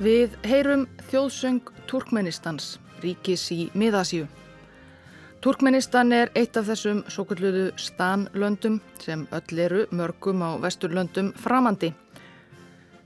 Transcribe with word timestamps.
Við 0.00 0.32
heyrum 0.48 0.86
þjóðsöng 1.10 1.66
Turkmenistans, 1.84 2.78
ríkis 3.02 3.42
í 3.52 3.66
miðasíu. 3.76 4.22
Turkmenistan 5.44 6.14
er 6.16 6.30
eitt 6.32 6.56
af 6.56 6.70
þessum 6.70 7.02
svo 7.12 7.26
kalluðu 7.28 7.66
stanlöndum 7.76 8.78
sem 9.02 9.26
öll 9.28 9.60
eru 9.60 9.82
mörgum 9.92 10.40
á 10.40 10.56
vesturlöndum 10.62 11.34
framandi. 11.36 11.90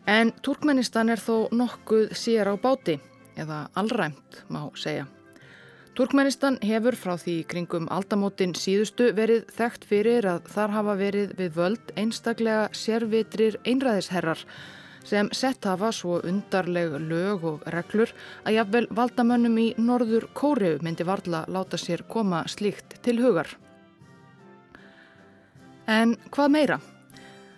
En 0.06 0.30
Turkmenistan 0.46 1.10
er 1.10 1.18
þó 1.18 1.50
nokkuð 1.50 2.14
sér 2.14 2.46
á 2.46 2.54
báti, 2.62 3.00
eða 3.34 3.64
allræmt 3.74 4.44
má 4.46 4.62
segja. 4.78 5.08
Turkmenistan 5.98 6.60
hefur 6.62 6.94
frá 6.94 7.16
því 7.18 7.36
kringum 7.50 7.90
aldamótin 7.90 8.54
síðustu 8.54 9.10
verið 9.18 9.50
þekkt 9.58 9.90
fyrir 9.90 10.30
að 10.30 10.46
þar 10.54 10.78
hafa 10.78 10.96
verið 11.02 11.34
við 11.42 11.52
völd 11.58 11.92
einstaklega 11.98 12.70
sérvitrir 12.70 13.58
einræðisherrar 13.66 14.46
sem 15.04 15.28
sett 15.32 15.64
hafa 15.68 15.92
svo 15.92 16.20
undarleg 16.24 16.96
lög 17.04 17.44
og 17.44 17.68
reglur 17.74 18.12
að 18.44 18.58
jafnvel 18.58 18.88
valdamönnum 18.90 19.60
í 19.60 19.68
norður 19.78 20.26
Kóreu 20.34 20.78
myndi 20.82 21.06
varla 21.06 21.44
láta 21.48 21.78
sér 21.80 22.04
koma 22.08 22.44
slíkt 22.48 22.98
til 23.04 23.20
hugar. 23.22 23.48
En 25.86 26.16
hvað 26.32 26.52
meira? 26.56 26.80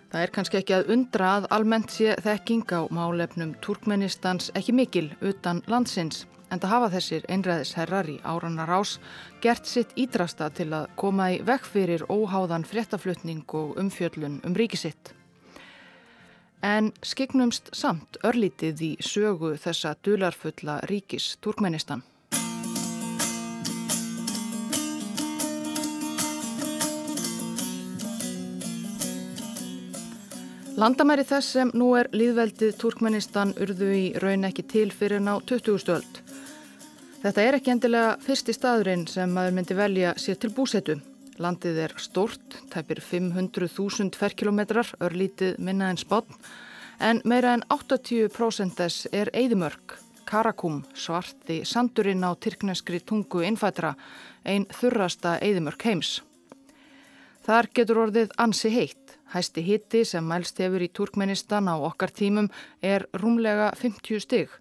Það 0.07 0.23
er 0.23 0.31
kannski 0.35 0.57
ekki 0.61 0.75
að 0.75 0.89
undra 0.95 1.33
að 1.37 1.49
almennt 1.55 1.91
sé 1.91 2.15
þekking 2.23 2.71
á 2.71 2.81
málefnum 2.95 3.53
Turkmenistans 3.63 4.51
ekki 4.55 4.75
mikil 4.75 5.09
utan 5.19 5.63
landsins 5.67 6.25
en 6.51 6.61
það 6.63 6.73
hafa 6.73 6.89
þessir 6.95 7.27
einræðisherrar 7.31 8.09
í 8.11 8.17
áranar 8.23 8.71
ás 8.79 8.95
gert 9.43 9.67
sitt 9.67 9.91
ídrasta 9.99 10.47
til 10.55 10.69
að 10.75 10.87
koma 10.99 11.31
í 11.35 11.41
vekk 11.47 11.67
fyrir 11.73 12.07
óháðan 12.07 12.67
fréttaflutning 12.67 13.43
og 13.59 13.75
umfjöllun 13.81 14.39
um 14.47 14.55
ríkisitt 14.55 15.16
en 16.63 16.91
skiknumst 17.05 17.69
samt 17.73 18.17
örlítið 18.25 18.81
í 18.81 18.91
sögu 19.03 19.55
þessa 19.61 19.95
dularfulla 20.03 20.79
ríkis 20.89 21.35
Turkmenistan. 21.41 22.03
Landamæri 30.77 31.23
þess 31.25 31.55
sem 31.55 31.71
nú 31.73 31.95
er 31.97 32.05
líðveldið 32.13 32.75
Turkmenistan 32.77 33.55
urðu 33.57 33.87
í 33.97 34.03
raun 34.21 34.45
ekki 34.45 34.61
til 34.69 34.91
fyrir 34.93 35.23
ná 35.25 35.39
20. 35.41 35.79
stöld. 35.81 36.19
Þetta 37.23 37.41
er 37.41 37.57
ekki 37.57 37.73
endilega 37.73 38.11
fyrsti 38.21 38.53
staðurinn 38.53 39.07
sem 39.09 39.33
maður 39.33 39.55
myndi 39.57 39.77
velja 39.77 40.13
sér 40.21 40.37
til 40.37 40.53
búsetu. 40.53 40.99
Landið 41.37 41.77
er 41.83 41.93
stort, 42.01 42.55
tæpir 42.73 42.97
500.000 43.05 44.17
ferkilometrar, 44.17 44.89
örlítið 45.05 45.59
minna 45.61 45.91
en 45.93 45.99
spátn, 46.01 46.33
en 46.99 47.21
meira 47.29 47.51
en 47.53 47.63
80% 47.69 48.73
þess 48.79 49.05
er 49.13 49.29
Eidimörk, 49.37 49.99
Karakum, 50.25 50.81
svarti 50.97 51.61
sandurinn 51.63 52.25
á 52.25 52.33
tyrkneskri 52.33 52.99
tungu 53.05 53.43
innfætra, 53.45 53.93
einn 54.43 54.65
þurrasta 54.79 55.37
Eidimörk 55.45 55.85
heims. 55.85 56.17
Þar 57.45 57.69
getur 57.71 58.01
orðið 58.07 58.33
ansi 58.41 58.73
heitt. 58.73 59.17
Hæsti 59.31 59.61
hitti 59.63 60.03
sem 60.07 60.25
mælst 60.25 60.57
hefur 60.63 60.81
í 60.81 60.89
Turkmenistan 60.89 61.69
á 61.69 61.75
okkar 61.77 62.11
tímum 62.11 62.49
er 62.81 63.05
rúmlega 63.13 63.73
50 63.77 64.23
stygg 64.23 64.51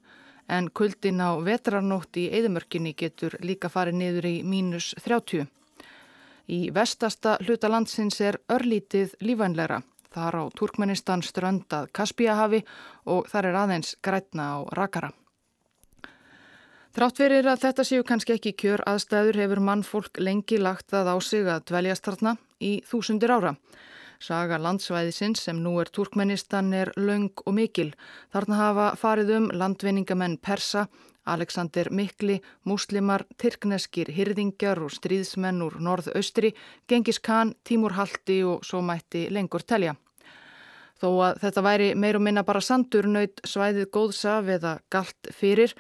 en 0.49 0.71
kuldin 0.71 1.23
á 1.23 1.35
vetrarnótt 1.43 2.19
í 2.21 2.29
Eidimörkinni 2.31 2.95
getur 2.99 3.35
líka 3.43 3.71
farið 3.73 4.01
niður 4.01 4.29
í 4.31 4.37
mínus 4.47 4.93
30. 5.03 5.47
Í 6.47 6.71
vestasta 6.71 7.37
hluta 7.43 7.69
landsins 7.71 8.21
er 8.23 8.39
örlítið 8.53 9.17
lífænleira. 9.21 9.83
Þar 10.15 10.35
á 10.39 10.45
Turkmenistan 10.57 11.23
ströndað 11.27 11.91
Kaspíahafi 11.93 12.63
og 13.11 13.27
þar 13.29 13.51
er 13.51 13.59
aðeins 13.63 13.97
grætna 14.03 14.45
á 14.55 14.59
rakara. 14.79 15.11
Þrátt 16.97 17.19
verir 17.21 17.49
að 17.51 17.61
þetta 17.67 17.85
séu 17.85 18.05
kannski 18.09 18.33
ekki 18.39 18.55
kjör 18.63 18.81
aðstæður 18.89 19.37
hefur 19.43 19.61
mannfólk 19.61 20.17
lengi 20.23 20.57
lagt 20.57 20.87
það 20.95 21.11
á 21.13 21.17
sig 21.21 21.45
að 21.45 21.67
dveljast 21.69 22.07
þarna 22.09 22.37
í 22.65 22.71
þúsundir 22.89 23.35
ára. 23.37 23.53
Saga 24.17 24.57
landsvæðisins 24.57 25.43
sem 25.45 25.59
nú 25.61 25.75
er 25.83 25.91
Turkmenistan 25.93 26.73
er 26.73 26.95
laung 26.97 27.43
og 27.45 27.53
mikil. 27.59 27.91
Þarna 28.33 28.61
hafa 28.63 28.87
farið 28.97 29.35
um 29.37 29.51
landvinningamenn 29.53 30.39
Persa, 30.41 30.87
Alexander 31.27 31.91
Mikli, 31.91 32.41
múslimar, 32.65 33.27
tyrkneskir, 33.41 34.11
hyrðingjar 34.15 34.81
og 34.85 34.95
stríðsmenn 34.95 35.63
úr 35.67 35.79
norð-austri, 35.83 36.55
Gengis 36.89 37.19
Khan, 37.19 37.55
Tímur 37.67 37.97
Haldi 37.99 38.43
og 38.47 38.65
svo 38.67 38.83
mætti 38.83 39.27
lengur 39.31 39.67
telja. 39.67 39.97
Þó 40.97 41.09
að 41.27 41.41
þetta 41.43 41.65
væri 41.65 41.89
meir 41.99 42.17
og 42.17 42.23
minna 42.25 42.45
bara 42.47 42.63
sandur 42.65 43.09
nöyt 43.11 43.43
svæðið 43.45 43.91
góðsaf 43.93 44.47
eða 44.55 44.79
galt 44.93 45.29
fyrir 45.37 45.75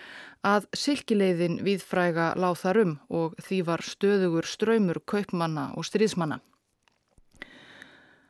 að 0.44 0.66
silkileiðin 0.76 1.62
viðfræga 1.64 2.34
láð 2.36 2.58
þar 2.60 2.82
um 2.82 2.92
og 3.08 3.38
því 3.46 3.62
var 3.70 3.84
stöðugur 3.86 4.46
ströymur 4.46 5.00
kaupmanna 5.08 5.70
og 5.74 5.88
stríðsmanna. 5.88 6.42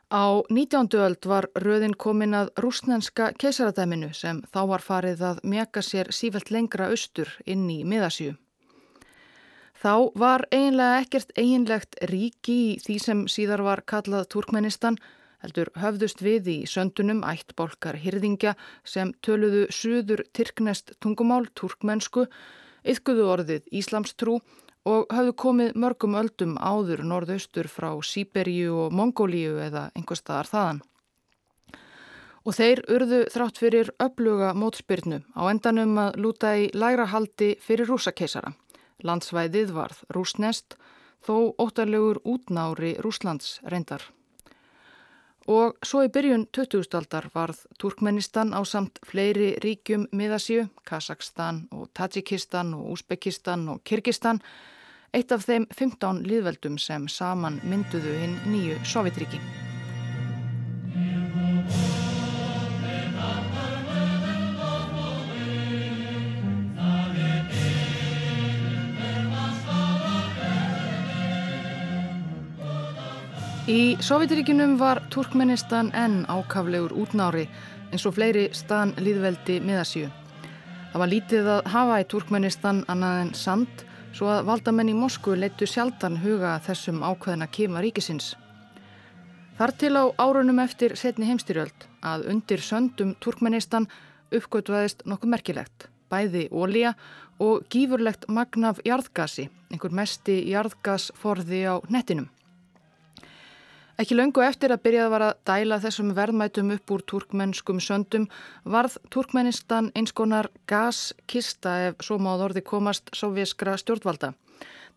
Á 0.06 0.46
19. 0.48 0.86
öld 1.02 1.26
var 1.26 1.48
röðin 1.58 1.96
komin 1.98 2.34
að 2.38 2.52
rúsnenska 2.62 3.32
keisaradæminu 3.42 4.12
sem 4.14 4.38
þá 4.54 4.60
var 4.70 4.82
farið 4.84 5.22
að 5.26 5.40
mjaka 5.42 5.82
sér 5.82 6.12
sífælt 6.14 6.52
lengra 6.54 6.86
austur 6.94 7.32
inn 7.42 7.64
í 7.66 7.82
miðasjú. 7.82 8.36
Þá 9.82 10.14
var 10.14 10.46
eiginlega 10.54 11.00
ekkert 11.02 11.32
eiginlegt 11.34 11.98
ríki 12.06 12.54
í 12.54 12.76
því 12.84 12.98
sem 13.02 13.24
síðar 13.26 13.64
var 13.66 13.82
kallað 13.82 14.28
Turkmenistan, 14.30 14.94
heldur 15.42 15.72
höfðust 15.74 16.22
við 16.22 16.52
í 16.54 16.58
söndunum 16.70 17.24
ættbólkar 17.26 17.98
hyrðingja 17.98 18.54
sem 18.86 19.10
töluðu 19.26 19.66
suður 19.74 20.22
tyrknest 20.30 20.94
tungumál 21.02 21.50
turkmensku, 21.58 22.28
yfkuðu 22.86 23.26
orðið 23.34 23.66
Íslamstrú 23.74 24.38
og 24.38 24.65
hafðu 24.86 25.32
komið 25.42 25.78
mörgum 25.82 26.14
öldum 26.18 26.56
áður 26.62 27.02
norðaustur 27.02 27.66
frá 27.66 27.88
Sýberíu 28.06 28.76
og 28.84 28.92
Mongólíu 28.94 29.56
eða 29.64 29.88
einhver 29.98 30.18
staðar 30.20 30.50
þaðan. 30.52 30.82
Og 32.46 32.54
þeir 32.54 32.82
urðu 32.94 33.20
þrátt 33.34 33.58
fyrir 33.58 33.90
öfluga 33.98 34.52
mótspyrnu 34.54 35.24
á 35.34 35.42
endanum 35.50 35.96
að 35.98 36.20
lúta 36.22 36.52
í 36.54 36.68
lægra 36.70 37.08
haldi 37.10 37.56
fyrir 37.58 37.90
rúsakeisara. 37.90 38.52
Landsvæðið 39.02 39.72
varð 39.74 40.04
rúsnest 40.14 40.78
þó 41.26 41.56
óttarlegur 41.58 42.22
útnári 42.22 42.94
Rúslands 43.02 43.58
reyndar. 43.66 44.04
Og 45.46 45.76
svo 45.86 46.02
í 46.02 46.10
byrjun 46.10 46.48
20. 46.54 46.86
aldar 46.98 47.28
varð 47.34 47.66
Turkmenistan 47.78 48.50
á 48.50 48.62
samt 48.66 48.98
fleiri 49.06 49.52
ríkjum 49.62 50.08
miðasju, 50.10 50.68
Kazakstan 50.86 51.68
og 51.70 51.90
Tajikistan 51.94 52.74
og 52.74 52.96
Úsbekistan 52.96 53.68
og 53.70 53.84
Kyrkistan 53.86 54.42
eitt 55.16 55.32
af 55.32 55.46
þeim 55.48 55.64
15 55.72 56.26
liðveldum 56.28 56.76
sem 56.80 57.06
saman 57.08 57.56
mynduðu 57.64 58.12
hinn 58.20 58.34
nýju 58.50 58.76
Sovjetríki. 58.84 59.40
Í 73.66 73.96
Sovjetríkinum 73.98 74.76
var 74.78 75.00
Turkmenistan 75.10 75.88
enn 75.96 76.20
ákaflegur 76.30 76.92
útnári 76.94 77.48
eins 77.90 78.04
og 78.06 78.14
fleiri 78.14 78.44
stan 78.54 78.92
liðveldi 79.00 79.58
miðasíu. 79.64 80.12
Það 80.92 81.02
var 81.02 81.10
lítið 81.10 81.50
að 81.56 81.66
hafa 81.72 81.98
í 82.04 82.06
Turkmenistan 82.12 82.84
annað 82.92 83.24
en 83.24 83.32
sand 83.34 83.86
svo 84.16 84.30
að 84.32 84.46
valdamenn 84.48 84.88
í 84.88 84.96
Moskvu 84.96 85.34
leittu 85.36 85.66
sjaldan 85.68 86.16
huga 86.22 86.54
þessum 86.64 87.02
ákveðina 87.04 87.48
kema 87.52 87.82
ríkisins. 87.84 88.30
Þar 89.58 89.72
til 89.80 89.92
á 89.96 90.04
árunum 90.20 90.60
eftir 90.62 90.94
setni 90.96 91.28
heimstyrjöld 91.28 91.84
að 92.04 92.24
undir 92.32 92.64
söndum 92.64 93.12
Turkmenistan 93.20 93.88
uppgötvaðist 94.32 95.04
nokkuð 95.08 95.32
merkilegt, 95.34 95.88
bæði 96.08 96.46
ólíja 96.48 96.94
og 97.42 97.66
gífurlegt 97.72 98.24
magnaf 98.32 98.80
jarðgasi, 98.88 99.50
einhver 99.72 99.92
mesti 99.92 100.38
jarðgasforði 100.48 101.62
á 101.68 101.74
nettinum. 101.92 102.30
Ekki 103.96 104.12
löngu 104.12 104.42
eftir 104.44 104.74
að 104.74 104.82
byrjað 104.84 105.06
var 105.08 105.22
að 105.24 105.38
dæla 105.48 105.76
þessum 105.80 106.10
verðmætum 106.16 106.72
upp 106.74 106.92
úr 106.92 107.02
turkmennskum 107.12 107.78
söndum 107.80 108.26
varð 108.74 108.98
Turkmenistan 109.08 109.88
eins 109.96 110.12
konar 110.12 110.50
gaskista 110.68 111.72
ef 111.86 112.04
svo 112.04 112.18
máð 112.20 112.44
orði 112.50 112.62
komast 112.66 113.08
sovjaskra 113.16 113.78
stjórnvalda. 113.80 114.34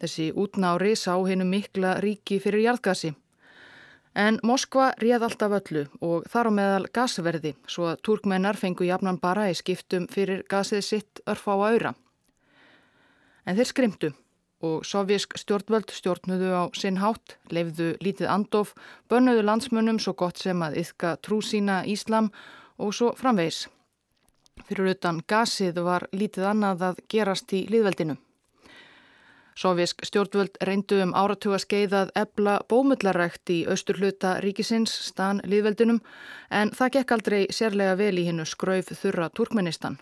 Þessi 0.04 0.28
útnári 0.36 0.98
sá 1.00 1.14
hennu 1.16 1.48
mikla 1.48 1.96
ríki 2.04 2.42
fyrir 2.44 2.66
jarðgasi. 2.68 3.14
En 4.20 4.42
Moskva 4.44 4.92
réð 5.00 5.30
alltaf 5.30 5.56
öllu 5.62 5.88
og 6.04 6.28
þar 6.28 6.52
á 6.52 6.58
meðal 6.60 6.86
gasverði 6.92 7.56
svo 7.72 7.88
að 7.94 8.02
turkmennar 8.04 8.60
fengu 8.60 8.84
jafnan 8.84 9.22
bara 9.24 9.48
í 9.48 9.56
skiptum 9.56 10.12
fyrir 10.12 10.44
gasið 10.52 10.84
sitt 10.84 11.24
örf 11.24 11.48
á 11.48 11.56
auðra. 11.56 11.96
En 13.48 13.56
þeir 13.56 13.72
skrimtu 13.72 14.12
og 14.62 14.86
sovjísk 14.86 15.38
stjórnvöld 15.40 15.92
stjórnuðu 15.96 16.52
á 16.52 16.64
sinn 16.76 17.00
hátt, 17.00 17.38
leifðu 17.52 17.94
lítið 18.04 18.28
andof, 18.28 18.74
bönnuðu 19.10 19.46
landsmönnum 19.48 20.00
svo 20.04 20.14
gott 20.14 20.38
sem 20.38 20.60
að 20.62 20.80
yfka 20.84 21.16
trú 21.24 21.40
sína 21.42 21.84
Íslam 21.88 22.32
og 22.78 22.94
svo 22.96 23.14
framvegis. 23.16 23.68
Fyrir 24.68 24.92
utan 24.96 25.22
gasið 25.28 25.80
var 25.86 26.10
lítið 26.12 26.50
annað 26.52 26.84
að 26.90 27.06
gerast 27.08 27.54
í 27.56 27.64
liðveldinu. 27.72 28.18
Sovjísk 29.60 30.06
stjórnvöld 30.08 30.56
reyndu 30.64 31.02
um 31.04 31.12
áratuga 31.16 31.58
skeiðað 31.60 32.14
ebla 32.16 32.60
bómullarækt 32.72 33.52
í 33.52 33.58
austur 33.68 34.00
hluta 34.00 34.38
ríkisins 34.44 34.94
stan 35.10 35.42
liðveldinum 35.44 36.00
en 36.50 36.72
það 36.72 36.94
gekk 36.96 37.16
aldrei 37.16 37.42
sérlega 37.52 37.98
vel 38.00 38.16
í 38.22 38.28
hinnu 38.30 38.48
skrauf 38.48 38.94
þurra 39.02 39.28
Turkmenistan. 39.36 40.00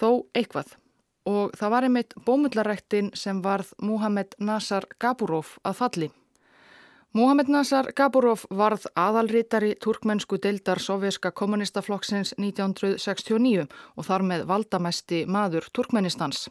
Þó 0.00 0.24
eitthvað 0.32 0.79
og 1.28 1.52
það 1.58 1.70
var 1.74 1.86
einmitt 1.86 2.14
bómullaræktin 2.26 3.10
sem 3.14 3.42
varð 3.42 3.74
Muhammed 3.82 4.38
Nasar 4.38 4.86
Gaburov 4.98 5.58
að 5.64 5.78
falli. 5.82 6.10
Muhammed 7.12 7.48
Nasar 7.50 7.88
Gaburov 7.96 8.44
varð 8.54 8.84
aðalrítari 8.94 9.72
turkmennsku 9.82 10.38
deildar 10.38 10.78
sovjerska 10.78 11.32
kommunistaflokksins 11.34 12.36
1969 12.38 13.66
og 13.96 14.06
þar 14.06 14.22
með 14.22 14.46
valdamesti 14.46 15.24
maður 15.26 15.66
Turkmenistans. 15.74 16.46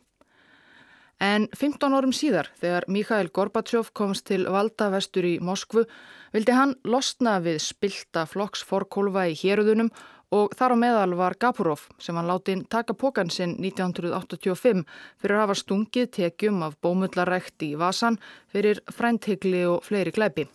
En 1.19 1.50
15 1.51 1.95
árum 1.95 2.12
síðar, 2.16 2.48
þegar 2.60 2.86
Mikhail 2.88 3.27
Gorbachev 3.36 3.89
komst 3.95 4.30
til 4.30 4.45
valda 4.48 4.88
vestur 4.92 5.25
í 5.27 5.33
Moskvu, 5.44 5.83
vildi 6.31 6.56
hann 6.56 6.77
losna 6.88 7.38
við 7.44 7.60
spilta 7.63 8.24
flokksforkólfa 8.27 9.25
í 9.31 9.36
héruðunum 9.39 9.92
og 10.35 10.53
þar 10.57 10.75
á 10.75 10.77
meðal 10.77 11.15
var 11.17 11.35
Gapurov 11.41 11.87
sem 12.01 12.17
hann 12.17 12.29
láti 12.29 12.55
taka 12.69 12.93
pókan 12.93 13.31
sinn 13.33 13.55
1985 13.57 14.85
fyrir 15.21 15.35
að 15.35 15.43
hafa 15.43 15.57
stungið 15.57 16.11
tekjum 16.19 16.61
af 16.65 16.77
bómullarækt 16.83 17.65
í 17.65 17.73
Vasan 17.79 18.19
fyrir 18.53 18.81
frænthegli 18.93 19.65
og 19.69 19.83
fleiri 19.87 20.13
gleipi. 20.13 20.45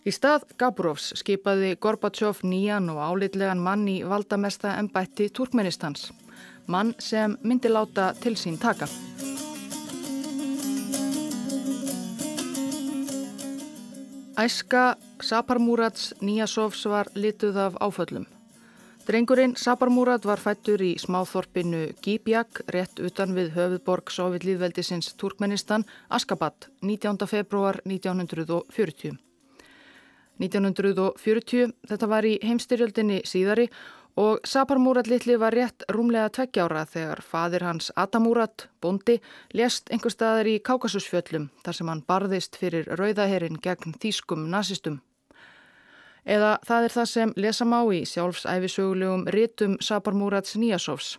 Í 0.00 0.12
stað 0.16 0.46
Gapurovs 0.56 1.10
skipaði 1.20 1.74
Gorbachev 1.76 2.40
nýjan 2.42 2.88
og 2.88 3.02
álitlegan 3.04 3.60
mann 3.60 3.84
í 3.84 4.00
valdamesta 4.08 4.78
ennbætti 4.80 5.28
Turkmenistans, 5.28 6.08
mann 6.66 6.94
sem 6.98 7.36
myndi 7.44 7.68
láta 7.68 8.14
til 8.16 8.34
sín 8.40 8.56
taka. 8.58 8.88
Æska 14.40 14.96
Saparmúrats 15.20 16.14
Níasovs 16.24 16.86
var 16.88 17.12
lituð 17.14 17.56
af 17.56 17.74
áföllum. 17.80 18.39
Drengurinn 19.10 19.56
Saparmúrat 19.58 20.22
var 20.22 20.38
fættur 20.38 20.78
í 20.86 20.92
smáþorpinu 21.02 21.96
Gíbjak 21.98 22.60
rétt 22.70 23.00
utan 23.02 23.32
við 23.34 23.48
höfuðborg 23.56 24.12
Sovjetlýðveldisins 24.14 25.16
Turkmenistan, 25.18 25.82
Askabat, 26.14 26.68
19. 26.86 27.18
februar 27.26 27.80
1940. 27.82 29.18
1940, 30.38 31.74
þetta 31.90 32.10
var 32.14 32.30
í 32.30 32.36
heimstyrjöldinni 32.38 33.24
síðari 33.26 33.66
og 34.14 34.46
Saparmúrat 34.46 35.10
litli 35.10 35.34
var 35.42 35.58
rétt 35.58 35.82
rúmlega 35.90 36.30
tveggjára 36.38 36.86
þegar 36.94 37.26
fadir 37.26 37.66
hans 37.66 37.90
Atamúrat, 37.98 38.68
bondi, 38.78 39.18
lést 39.50 39.90
einhver 39.90 40.14
staðar 40.14 40.54
í 40.54 40.60
Kákasusfjöllum 40.62 41.50
þar 41.66 41.82
sem 41.82 41.90
hann 41.90 42.06
barðist 42.06 42.62
fyrir 42.62 42.86
rauðaherin 42.94 43.58
gegn 43.58 43.98
þýskum 43.98 44.46
nazistum. 44.54 45.02
Eða 46.24 46.58
það 46.66 46.84
er 46.84 46.94
það 46.96 47.08
sem 47.12 47.34
lesa 47.36 47.64
má 47.64 47.80
í 47.94 48.04
sjálfsæfisögulegum 48.08 49.26
ritum 49.34 49.76
Saparmúrats 49.80 50.56
Níasovs. 50.56 51.18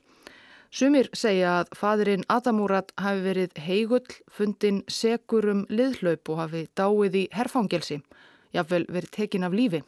Sumir 0.72 1.10
segja 1.14 1.62
að 1.62 1.72
fadirinn 1.76 2.28
Atamúrat 2.30 2.94
hafi 2.98 3.26
verið 3.26 3.58
heigull, 3.60 4.08
fundin 4.32 4.84
segurum 4.88 5.66
liðhlaup 5.70 6.30
og 6.30 6.44
hafi 6.46 6.68
dáið 6.80 7.18
í 7.24 7.26
herfangelsi, 7.36 8.00
jáfnvel 8.56 8.86
verið 8.88 9.12
tekin 9.18 9.44
af 9.44 9.58
lífi 9.58 9.82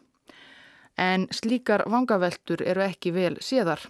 en 0.98 1.27
slíkar 1.31 1.83
vangaveltur 1.89 2.62
eru 2.62 2.83
ekki 2.86 3.13
vel 3.13 3.38
séðar 3.42 3.81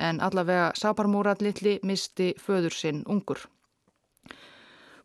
en 0.00 0.20
allavega 0.20 0.72
Sáparmúrat 0.76 1.42
litli 1.42 1.78
misti 1.82 2.34
föður 2.40 2.72
sinn 2.72 3.02
ungur. 3.06 3.38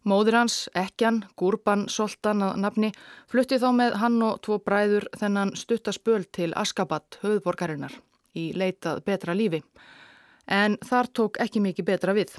Móður 0.01 0.39
hans, 0.39 0.69
Ekjan, 0.74 1.19
Gúrban 1.38 1.86
Soltan 1.89 2.42
að 2.42 2.56
nafni, 2.63 2.92
flutti 3.30 3.59
þá 3.62 3.68
með 3.77 3.98
hann 4.01 4.21
og 4.25 4.39
tvo 4.42 4.57
bræður 4.65 5.06
þennan 5.21 5.53
stuttaspöl 5.53 6.24
til 6.33 6.50
Askabat, 6.57 7.19
höfðborgarinnar, 7.21 7.94
í 8.33 8.50
leitað 8.57 9.03
betra 9.06 9.36
lífi. 9.38 9.62
En 10.50 10.80
þar 10.81 11.09
tók 11.13 11.38
ekki 11.44 11.62
mikið 11.62 11.86
betra 11.92 12.15
við. 12.18 12.33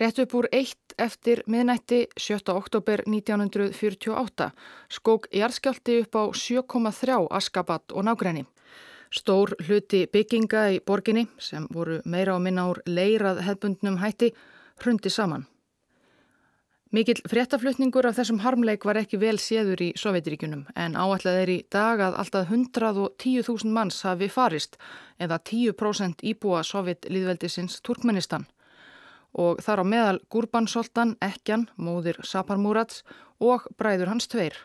Rétt 0.00 0.20
upp 0.20 0.34
úr 0.36 0.48
eitt 0.52 0.94
eftir 1.00 1.40
miðnætti 1.50 2.02
7. 2.16 2.52
oktober 2.52 3.02
1948 3.06 4.50
skók 4.92 5.28
jarðskjálti 5.32 5.96
upp 6.04 6.16
á 6.16 6.24
7,3 6.36 7.26
askabat 7.40 7.92
og 7.92 8.04
nágræni. 8.04 8.44
Stór 9.10 9.56
hluti 9.64 10.04
bygginga 10.12 10.68
í 10.76 10.78
borginni 10.86 11.24
sem 11.38 11.66
voru 11.74 11.98
meira 12.04 12.36
á 12.36 12.38
minna 12.38 12.68
úr 12.70 12.82
leirað 12.86 13.42
hefbundnum 13.48 13.98
hætti 13.98 14.30
hrundi 14.84 15.10
saman. 15.10 15.48
Mikill 16.90 17.20
fréttaflutningur 17.30 18.02
af 18.08 18.16
þessum 18.18 18.40
harmleik 18.42 18.82
var 18.82 18.98
ekki 18.98 19.20
vel 19.22 19.36
séður 19.38 19.78
í 19.84 19.88
Sovjetiríkunum 20.00 20.64
en 20.74 20.96
áætlað 20.98 21.36
er 21.44 21.50
í 21.52 21.58
dag 21.70 22.00
að 22.02 22.16
alltaf 22.18 22.48
110.000 22.50 23.70
manns 23.70 24.00
hafi 24.02 24.26
farist 24.26 24.74
eða 25.22 25.38
10% 25.38 26.24
íbúa 26.32 26.64
Sovjetlýðveldisins 26.66 27.78
Turkmenistan 27.86 28.48
og 29.38 29.60
þar 29.62 29.82
á 29.82 29.84
meðal 29.86 30.18
Gurbansoltan, 30.34 31.14
Ekjan, 31.22 31.68
móðir 31.78 32.18
Saparmúrats 32.26 33.04
og 33.38 33.68
bræður 33.78 34.10
hans 34.10 34.26
tveir. 34.26 34.56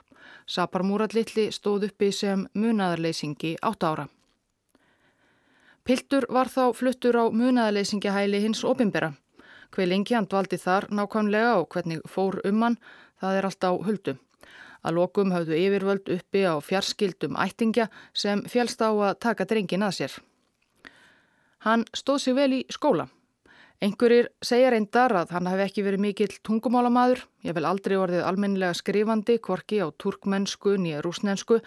Saparmúrat 0.50 1.14
litli 1.14 1.52
stóð 1.54 1.92
uppi 1.92 2.10
sem 2.10 2.48
munaðarleysingi 2.58 3.54
átt 3.62 3.86
ára. 3.86 4.08
Piltur 5.86 6.26
var 6.34 6.50
þá 6.50 6.74
fluttur 6.74 7.22
á 7.22 7.30
munaðarleysingihæli 7.30 8.42
hins 8.42 8.66
opimbera. 8.66 9.14
Hver 9.72 9.90
lengi 9.90 10.16
hann 10.18 10.28
dvaldi 10.30 10.60
þar 10.62 10.90
nákvæmlega 10.92 11.56
og 11.62 11.68
hvernig 11.74 12.04
fór 12.10 12.40
um 12.46 12.62
hann, 12.66 12.78
það 13.22 13.40
er 13.40 13.50
allt 13.50 13.68
á 13.68 13.72
huldu. 13.72 14.16
Að 14.86 14.98
lokum 15.00 15.34
hafðu 15.34 15.58
yfirvöld 15.58 16.12
uppi 16.14 16.46
á 16.46 16.62
fjarskildum 16.62 17.38
ættingja 17.42 17.90
sem 18.14 18.44
fjálst 18.46 18.84
á 18.86 18.94
að 18.94 19.20
taka 19.26 19.48
drengin 19.50 19.86
að 19.86 19.98
sér. 20.00 20.18
Hann 21.66 21.86
stóð 21.98 22.20
sig 22.22 22.36
vel 22.38 22.52
í 22.54 22.66
skóla. 22.70 23.08
Einhverjir 23.84 24.30
segja 24.46 24.70
reyndar 24.72 25.12
að 25.20 25.34
hann 25.36 25.50
hef 25.50 25.64
ekki 25.66 25.84
verið 25.84 26.04
mikill 26.06 26.36
tungumálamadur, 26.48 27.26
ég 27.44 27.56
vel 27.58 27.66
aldrei 27.68 27.98
orðið 28.00 28.24
almennilega 28.24 28.78
skrifandi, 28.78 29.40
kvorki 29.44 29.82
á 29.84 29.92
turkmennsku 30.00 30.78
nýja 30.80 31.02
rúsnensku, 31.04 31.60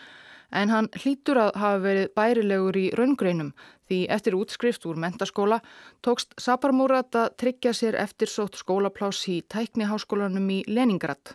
en 0.55 0.73
hann 0.73 0.89
hlýtur 1.03 1.43
að 1.43 1.59
hafa 1.61 1.83
verið 1.85 2.09
bærilegur 2.17 2.79
í 2.81 2.87
raungreinum 2.97 3.53
því 3.89 3.99
eftir 4.13 4.37
útskrift 4.39 4.87
úr 4.87 5.01
mentaskóla 5.01 5.61
tókst 6.05 6.37
Saparmúrat 6.41 7.15
að 7.17 7.35
tryggja 7.41 7.73
sér 7.73 7.99
eftirsótt 7.99 8.61
skólapláss 8.61 9.29
í 9.33 9.41
tækniháskólanum 9.49 10.49
í 10.53 10.63
Leningrad. 10.69 11.35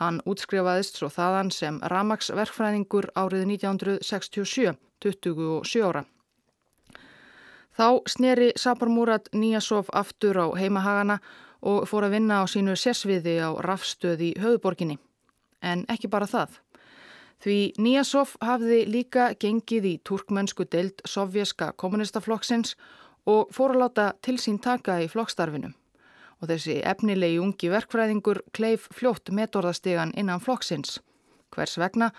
Hann 0.00 0.18
útskrifaðist 0.26 0.98
svo 0.98 1.10
þaðan 1.12 1.52
sem 1.54 1.78
ramagsverkfræðingur 1.92 3.12
árið 3.14 3.46
1967, 3.52 4.74
27 5.04 5.86
ára. 5.86 6.04
Þá 7.74 7.86
sneri 8.06 8.52
Saparmúrat 8.58 9.30
Níasov 9.34 9.90
aftur 9.90 10.38
á 10.38 10.46
heimahagana 10.54 11.18
og 11.64 11.88
fór 11.90 12.06
að 12.06 12.18
vinna 12.18 12.42
á 12.42 12.44
sínu 12.46 12.76
sérsviði 12.78 13.38
á 13.42 13.50
rafstöði 13.58 14.34
höfuborginni. 14.38 14.98
En 15.62 15.86
ekki 15.90 16.10
bara 16.12 16.28
það. 16.30 16.60
Því 17.44 17.74
Níasov 17.76 18.38
hafði 18.40 18.86
líka 18.88 19.34
gengið 19.36 19.84
í 19.84 19.94
turkmennsku 20.08 20.64
deild 20.72 21.02
sovjerska 21.04 21.74
kommunistaflokksins 21.76 22.72
og 23.28 23.50
fór 23.52 23.74
að 23.74 23.82
láta 23.82 24.06
til 24.24 24.38
sín 24.40 24.56
taka 24.64 24.96
í 25.04 25.10
flokkstarfinu. 25.12 25.74
Og 26.40 26.48
þessi 26.48 26.78
efnilegi 26.80 27.36
ungi 27.42 27.68
verkfræðingur 27.72 28.40
kleif 28.56 28.88
fljótt 28.96 29.28
metorðastegan 29.28 30.14
innan 30.16 30.40
flokksins. 30.40 31.02
Hvers 31.52 31.76
vegna? 31.76 32.10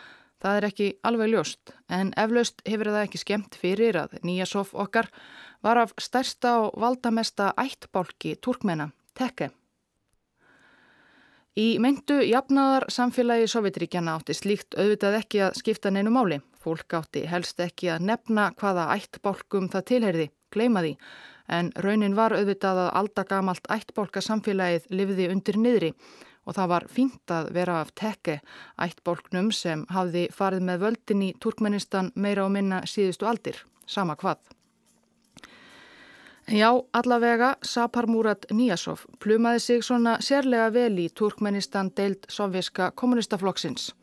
Það 0.45 0.59
er 0.59 0.69
ekki 0.69 0.87
alveg 1.09 1.31
ljóst, 1.33 1.73
en 1.89 2.13
eflaust 2.21 2.61
hefur 2.69 2.91
það 2.91 3.07
ekki 3.07 3.21
skemmt 3.23 3.57
fyrir 3.57 3.97
að 3.97 4.17
Níasov 4.21 4.75
okkar 4.77 5.09
var 5.65 5.81
af 5.81 5.97
stærsta 5.97 6.59
og 6.67 6.77
valdamesta 6.77 7.53
ættbálki 7.57 8.35
turkmena, 8.45 8.91
Tekke. 9.17 9.49
Í 11.55 11.77
meintu 11.79 12.17
jafnaðar 12.19 12.83
samfélagi 12.91 13.45
Sovjetríkjana 13.47 14.17
átti 14.17 14.33
slíkt 14.35 14.75
auðvitað 14.75 15.13
ekki 15.21 15.39
að 15.45 15.53
skipta 15.61 15.91
neinu 15.93 16.11
máli. 16.11 16.41
Fólk 16.59 16.97
átti 16.97 17.21
helst 17.31 17.61
ekki 17.63 17.93
að 17.93 18.09
nefna 18.09 18.49
hvaða 18.59 18.89
ættbálkum 18.97 19.69
það 19.71 19.85
tilherði, 19.91 20.25
gleima 20.51 20.83
því, 20.83 20.91
en 21.55 21.69
raunin 21.85 22.17
var 22.17 22.35
auðvitað 22.35 22.81
að 22.83 22.91
aldagamalt 22.99 23.71
ættbálka 23.71 24.23
samfélagið 24.27 24.89
lifiði 24.99 25.29
undir 25.31 25.61
niðri 25.61 25.93
og 26.43 26.57
það 26.59 26.71
var 26.73 26.87
fínt 26.91 27.31
að 27.37 27.47
vera 27.55 27.79
af 27.85 27.95
Tekke, 27.95 28.41
ættbálknum 28.75 29.53
sem 29.55 29.87
hafði 29.95 30.27
farið 30.35 30.67
með 30.67 30.83
völdin 30.83 31.23
í 31.29 31.33
Turkmenistan 31.39 32.11
meira 32.19 32.43
og 32.49 32.51
minna 32.57 32.83
síðustu 32.83 33.31
aldir, 33.31 33.63
sama 33.87 34.19
hvað. 34.19 34.43
Já, 36.45 36.69
allavega 36.93 37.55
Sapar 37.65 38.05
Murat 38.05 38.45
Níasov 38.53 39.07
plumaði 39.17 39.59
sig 39.59 39.79
svona 39.81 40.19
sérlega 40.21 40.67
vel 40.69 40.99
í 41.01 41.07
Turkmenistan 41.09 41.89
deild 41.97 42.27
sovjerska 42.29 42.91
kommunistaflokksins. 42.93 43.95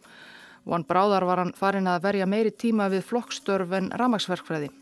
Von 0.66 0.82
Bráðar 0.82 1.22
var 1.22 1.38
hann 1.38 1.54
farin 1.54 1.86
að 1.86 2.02
verja 2.02 2.26
meiri 2.26 2.50
tíma 2.50 2.88
við 2.90 3.06
flokkstörf 3.06 3.70
en 3.78 3.92
ramagsverkfræði. 3.94 4.72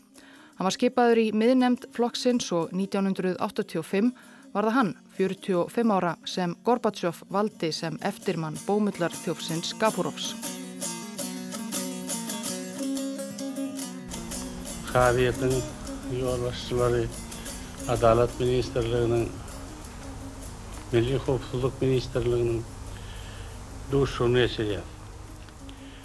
Hann 0.57 0.65
var 0.65 0.73
skipaður 0.73 1.21
í 1.21 1.27
miðnemd 1.37 1.85
flokksins 1.93 2.49
og 2.49 2.73
1985 2.73 4.09
var 4.55 4.65
það 4.65 4.77
hann, 4.79 4.93
45 5.21 5.93
ára, 5.93 6.17
sem 6.25 6.57
Gorbatsjóf 6.65 7.23
valdi 7.29 7.69
sem 7.71 7.97
eftirmann 8.01 8.57
bómullar 8.65 9.13
þjófsins 9.21 9.75
Gapurovs. 9.77 10.33
Xaviyatın 14.89 15.61
yol 16.17 16.41
başçıları 16.49 17.05
Adalet 17.89 18.39
Ministerliğinin 18.39 19.29
Milli 20.91 21.17
Hopsuluk 21.17 21.81
Ministerliğinin 21.81 22.63
duşunu 23.91 24.39
yaşayan. 24.39 24.83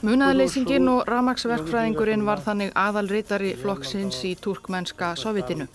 Munaðleysingin 0.03 0.87
og 0.87 1.09
ramagsverkfræðingurinn 1.09 2.27
var 2.27 2.43
þannig 2.45 2.75
aðalritari 2.77 3.55
flokksins 3.57 4.21
í 4.29 4.35
turkmennska 4.37 5.15
sovjetinu. 5.17 5.67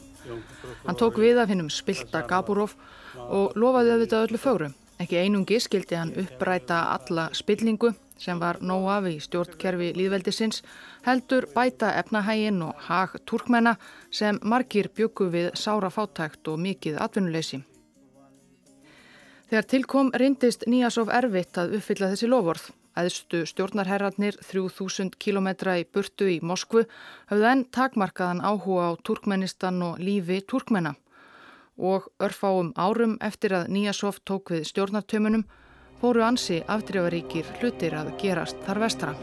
Hann 0.85 0.99
tók 0.99 1.17
við 1.17 1.41
af 1.41 1.49
hinnum 1.49 1.71
spilta 1.73 2.21
Gaburov 2.29 2.75
og 3.17 3.57
lofaði 3.57 3.95
auðvitað 3.95 4.27
öllu 4.27 4.41
fögru. 4.41 4.69
Ekki 5.01 5.17
einungi 5.17 5.59
skildi 5.59 5.97
hann 5.97 6.13
uppræta 6.23 6.83
alla 6.95 7.29
spillingu 7.33 7.93
sem 8.21 8.39
var 8.39 8.59
nóg 8.61 8.85
af 8.93 9.07
í 9.09 9.15
stjórnkerfi 9.23 9.91
líðveldisins, 9.97 10.61
heldur 11.07 11.47
bæta 11.55 11.95
efnahægin 12.01 12.61
og 12.67 12.77
hag 12.87 13.17
turkmenna 13.25 13.75
sem 14.11 14.39
margir 14.43 14.91
byggu 14.93 15.31
við 15.33 15.49
sára 15.57 15.89
fátækt 15.89 16.53
og 16.53 16.61
mikið 16.61 17.01
atvinnuleysi. 17.01 17.63
Þegar 19.49 19.65
tilkom 19.67 20.13
reyndist 20.15 20.61
Níasov 20.71 21.09
erfitt 21.11 21.57
að 21.59 21.73
uppfylla 21.79 22.13
þessi 22.13 22.29
lofórð. 22.31 22.69
Æðstu 22.95 23.41
stjórnarherratnir 23.47 24.35
3000 24.43 25.15
km 25.19 25.49
í 25.73 25.83
burtu 25.87 26.27
í 26.27 26.37
Moskvu 26.43 26.85
hafðu 27.31 27.47
enn 27.49 27.63
takmarkaðan 27.71 28.43
áhuga 28.43 28.91
á 28.91 28.99
Turkmenistan 29.03 29.79
og 29.83 29.99
lífi 29.99 30.41
Turkmena 30.43 30.93
og 31.81 32.07
örfáum 32.19 32.71
árum 32.75 33.17
eftir 33.19 33.55
að 33.57 33.71
Níasov 33.75 34.19
tók 34.27 34.51
við 34.55 34.67
stjórnartömunum 34.69 35.45
fóru 36.01 36.23
ansi 36.25 36.63
afdrjáðaríkir 36.65 37.45
hlutir 37.59 37.93
að 37.93 38.15
gerast 38.21 38.57
þar 38.65 38.81
vestra. 38.87 39.13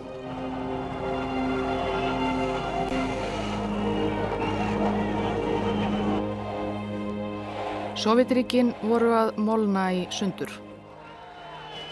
Sovjetríkin 7.99 8.71
voru 8.87 9.11
að 9.19 9.33
molna 9.43 9.89
í 9.91 10.05
sundur. 10.15 10.53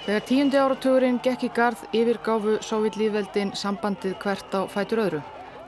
Þegar 0.07 0.23
tíundi 0.29 0.59
áratugurinn 0.63 1.19
gekk 1.19 1.49
í 1.49 1.51
garð 1.51 1.83
yfirgáfu 1.91 2.61
Sovjetlýðveldin 2.63 3.51
sambandið 3.59 4.15
hvert 4.23 4.55
á 4.55 4.71
fætur 4.71 5.03
öðru. 5.03 5.23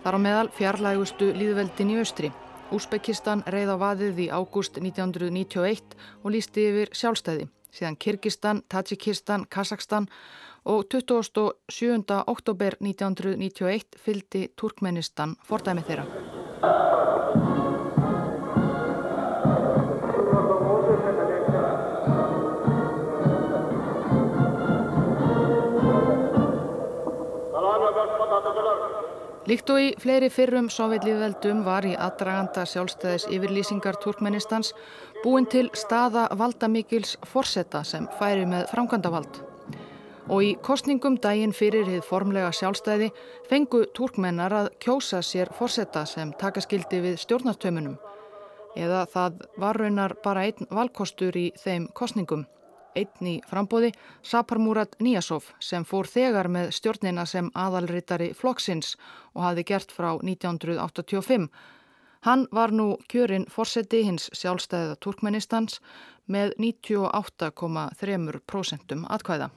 Þar 0.05 0.15
á 0.15 0.19
meðal 0.29 0.47
fjarlægustu 0.55 1.33
líðveldin 1.35 1.91
í 1.91 1.99
austri. 1.99 2.31
Úsbekistan 2.71 3.43
reið 3.51 3.75
á 3.75 3.77
vaðið 3.83 4.25
í 4.29 4.31
ágúst 4.31 4.79
1991 4.79 5.99
og 6.23 6.35
lísti 6.37 6.71
yfir 6.71 6.95
sjálfstæði. 6.95 7.49
Síðan 7.73 7.97
Kyrkistan, 7.97 8.63
Tajikistan, 8.69 9.47
Kazakstan 9.51 10.09
og 10.65 10.85
27. 10.91 12.05
oktober 12.27 12.77
1991 12.81 13.97
fyldi 13.97 14.49
Turkmenistan 14.57 15.37
fordæmi 15.45 15.83
þeirra. 15.89 16.05
Líkt 29.49 29.71
og 29.73 29.79
í 29.81 29.93
fleiri 29.97 30.29
fyrrum 30.29 30.67
sovjetlíðveldum 30.69 31.63
var 31.65 31.87
í 31.89 31.95
aðdraganda 31.97 32.67
sjálfstæðis 32.69 33.25
yfirlýsingar 33.33 33.97
Turkmenistans 34.03 34.75
búin 35.23 35.47
til 35.49 35.71
staða 35.73 36.27
valdamikils 36.37 37.15
forsetta 37.31 37.81
sem 37.81 38.05
færi 38.19 38.45
með 38.51 38.67
framkvæmdavald. 38.75 39.39
Og 40.29 40.45
í 40.45 40.51
kostningum 40.61 41.17
daginn 41.25 41.57
fyrir 41.57 41.89
hið 41.89 42.05
formlega 42.05 42.53
sjálfstæði 42.53 43.09
fengu 43.49 43.87
Turkmennar 43.97 44.53
að 44.53 44.71
kjósa 44.85 45.23
sér 45.25 45.49
forsetta 45.57 46.05
sem 46.05 46.37
taka 46.37 46.61
skildi 46.61 47.01
við 47.07 47.17
stjórnartömunum. 47.25 47.97
Eða 48.77 49.07
það 49.15 49.43
var 49.57 49.81
raunar 49.81 50.19
bara 50.21 50.45
einn 50.45 50.69
valkostur 50.69 51.41
í 51.41 51.49
þeim 51.57 51.89
kostningum 51.97 52.45
einn 52.97 53.27
í 53.27 53.43
frambóði 53.49 53.93
Sapar 54.23 54.59
Murat 54.63 54.97
Níasov 55.03 55.45
sem 55.61 55.85
fór 55.89 56.07
þegar 56.09 56.49
með 56.53 56.71
stjórnina 56.79 57.27
sem 57.27 57.51
aðalritari 57.55 58.35
flokksins 58.37 58.97
og 59.35 59.43
hafði 59.47 59.65
gert 59.73 59.93
frá 59.93 60.19
1985. 60.23 61.49
Hann 62.27 62.47
var 62.53 62.71
nú 62.75 62.97
kjörinn 63.09 63.47
fórseti 63.51 64.03
hins 64.07 64.31
sjálfstæða 64.35 64.97
Turkmenistans 65.01 65.81
með 66.29 66.53
98,3% 66.59 69.07
atkvæða. 69.09 69.51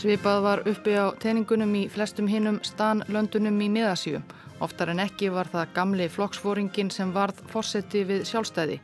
Svipað 0.00 0.38
var 0.40 0.60
uppi 0.64 0.94
á 0.96 1.12
teiningunum 1.20 1.74
í 1.76 1.80
flestum 1.92 2.24
hinnum 2.24 2.56
stanlöndunum 2.64 3.58
í 3.60 3.66
miðasjú. 3.68 4.22
Oftar 4.64 4.94
en 4.94 5.02
ekki 5.02 5.28
var 5.28 5.50
það 5.52 5.74
gamli 5.76 6.06
flokksfóringin 6.08 6.88
sem 6.94 7.10
varð 7.12 7.42
fórseti 7.52 8.06
við 8.08 8.22
sjálfstæði. 8.30 8.78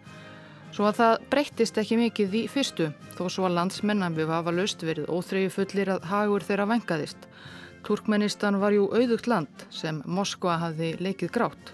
Svo 0.76 0.90
að 0.90 0.98
það 0.98 1.24
breyttist 1.32 1.80
ekki 1.80 1.96
mikið 2.02 2.36
í 2.36 2.42
fyrstu, 2.52 2.90
þó 3.16 3.22
svo 3.32 3.46
að 3.48 3.56
landsmennan 3.56 4.18
við 4.18 4.34
hafa 4.34 4.52
löst 4.58 4.84
verið 4.84 5.08
óþreyju 5.08 5.54
fullir 5.54 5.92
að 5.94 6.04
hagur 6.10 6.44
þeirra 6.44 6.68
vengaðist. 6.74 7.24
Turkmenistan 7.88 8.60
var 8.60 8.76
jú 8.76 8.90
auðugt 8.92 9.30
land 9.32 9.66
sem 9.72 10.02
Moskva 10.04 10.58
hafði 10.66 10.98
leikið 11.00 11.32
grátt. 11.32 11.72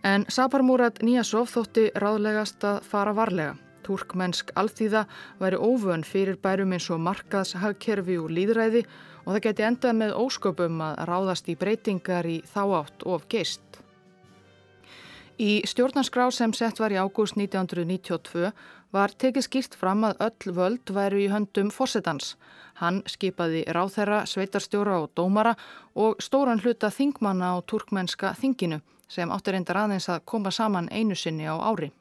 En 0.00 0.24
Saparmúrat 0.32 1.04
Níasov 1.04 1.52
þótti 1.52 1.90
ráðlegast 1.92 2.64
að 2.64 2.80
fara 2.88 3.12
varlega. 3.12 3.58
Turkmennsk 3.86 4.50
alþýða 4.58 5.06
væri 5.40 5.62
óvön 5.62 6.04
fyrir 6.04 6.36
bærum 6.42 6.74
eins 6.74 6.90
og 6.90 7.02
markaðshagkerfi 7.06 8.18
og 8.18 8.32
líðræði 8.34 8.84
og 9.24 9.32
það 9.32 9.42
geti 9.48 9.66
endað 9.70 9.98
með 10.02 10.16
ósköpum 10.22 10.84
að 10.90 11.02
ráðast 11.10 11.50
í 11.50 11.58
breytingar 11.58 12.26
í 12.26 12.38
þáátt 12.52 13.06
of 13.06 13.26
geist. 13.30 13.62
Í 15.36 15.60
stjórnarskrá 15.68 16.30
sem 16.32 16.54
sett 16.56 16.78
var 16.80 16.94
í 16.94 16.96
ágúst 16.96 17.36
1992 17.36 18.52
var 18.96 19.12
tekið 19.20 19.44
skýrt 19.44 19.74
fram 19.76 20.06
að 20.08 20.22
öll 20.26 20.54
völd 20.56 20.92
væru 20.96 21.20
í 21.20 21.28
höndum 21.28 21.68
fósettans. 21.74 22.36
Hann 22.80 23.02
skipaði 23.08 23.64
ráþherra, 23.68 24.22
sveitarstjóra 24.24 24.96
og 25.02 25.10
dómara 25.16 25.52
og 25.94 26.22
stóran 26.24 26.62
hluta 26.64 26.88
þingmanna 26.88 27.52
á 27.52 27.56
turkmennska 27.68 28.32
þinginu 28.40 28.80
sem 29.08 29.30
áttur 29.30 29.54
reyndar 29.54 29.82
aðeins 29.84 30.08
að 30.08 30.24
koma 30.24 30.50
saman 30.50 30.88
einu 30.88 31.14
sinni 31.14 31.44
á 31.44 31.56
ári. 31.60 31.92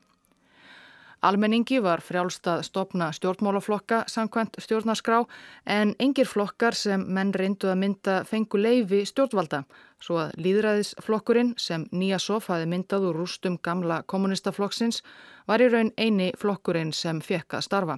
Almenningi 1.22 1.80
var 1.82 2.04
frjálst 2.04 2.48
að 2.48 2.64
stopna 2.68 3.12
stjórnmálaflokka 3.16 4.04
samkvæmt 4.12 4.60
stjórnarskrá 4.62 5.24
en 5.66 5.96
engir 6.00 6.28
flokkar 6.28 6.76
sem 6.76 7.06
menn 7.08 7.34
reyndu 7.34 7.72
að 7.72 7.80
mynda 7.82 8.24
fengu 8.28 8.60
leifi 8.60 9.06
stjórnvalda 9.06 9.64
svo 10.02 10.20
að 10.26 10.36
líðræðisflokkurinn 10.46 11.54
sem 11.62 11.86
nýja 11.92 12.20
sof 12.22 12.50
hafi 12.52 12.68
myndað 12.70 13.08
úr 13.10 13.22
rústum 13.22 13.58
gamla 13.64 14.02
kommunistaflokksins 14.12 15.02
var 15.48 15.64
í 15.64 15.70
raun 15.72 15.94
eini 15.98 16.32
flokkurinn 16.38 16.94
sem 16.94 17.22
fekk 17.22 17.58
að 17.58 17.66
starfa. 17.70 17.98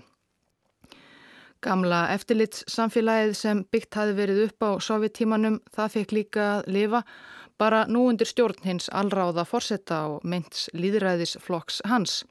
Gamla 1.64 2.04
eftirlitssamfélagið 2.14 3.34
sem 3.36 3.64
byggt 3.74 3.98
hafi 3.98 4.14
verið 4.14 4.44
upp 4.46 4.64
á 4.64 4.72
sovjettímanum 4.88 5.58
það 5.74 5.94
fekk 5.96 6.14
líka 6.14 6.44
að 6.58 6.68
lifa 6.76 7.02
bara 7.58 7.86
nú 7.90 8.06
undir 8.12 8.30
stjórn 8.30 8.62
hins 8.64 8.92
allráða 8.94 9.46
forsetta 9.50 10.04
og 10.12 10.26
mynds 10.26 10.68
líðræðisflokks 10.78 11.82
hans. 11.90 12.22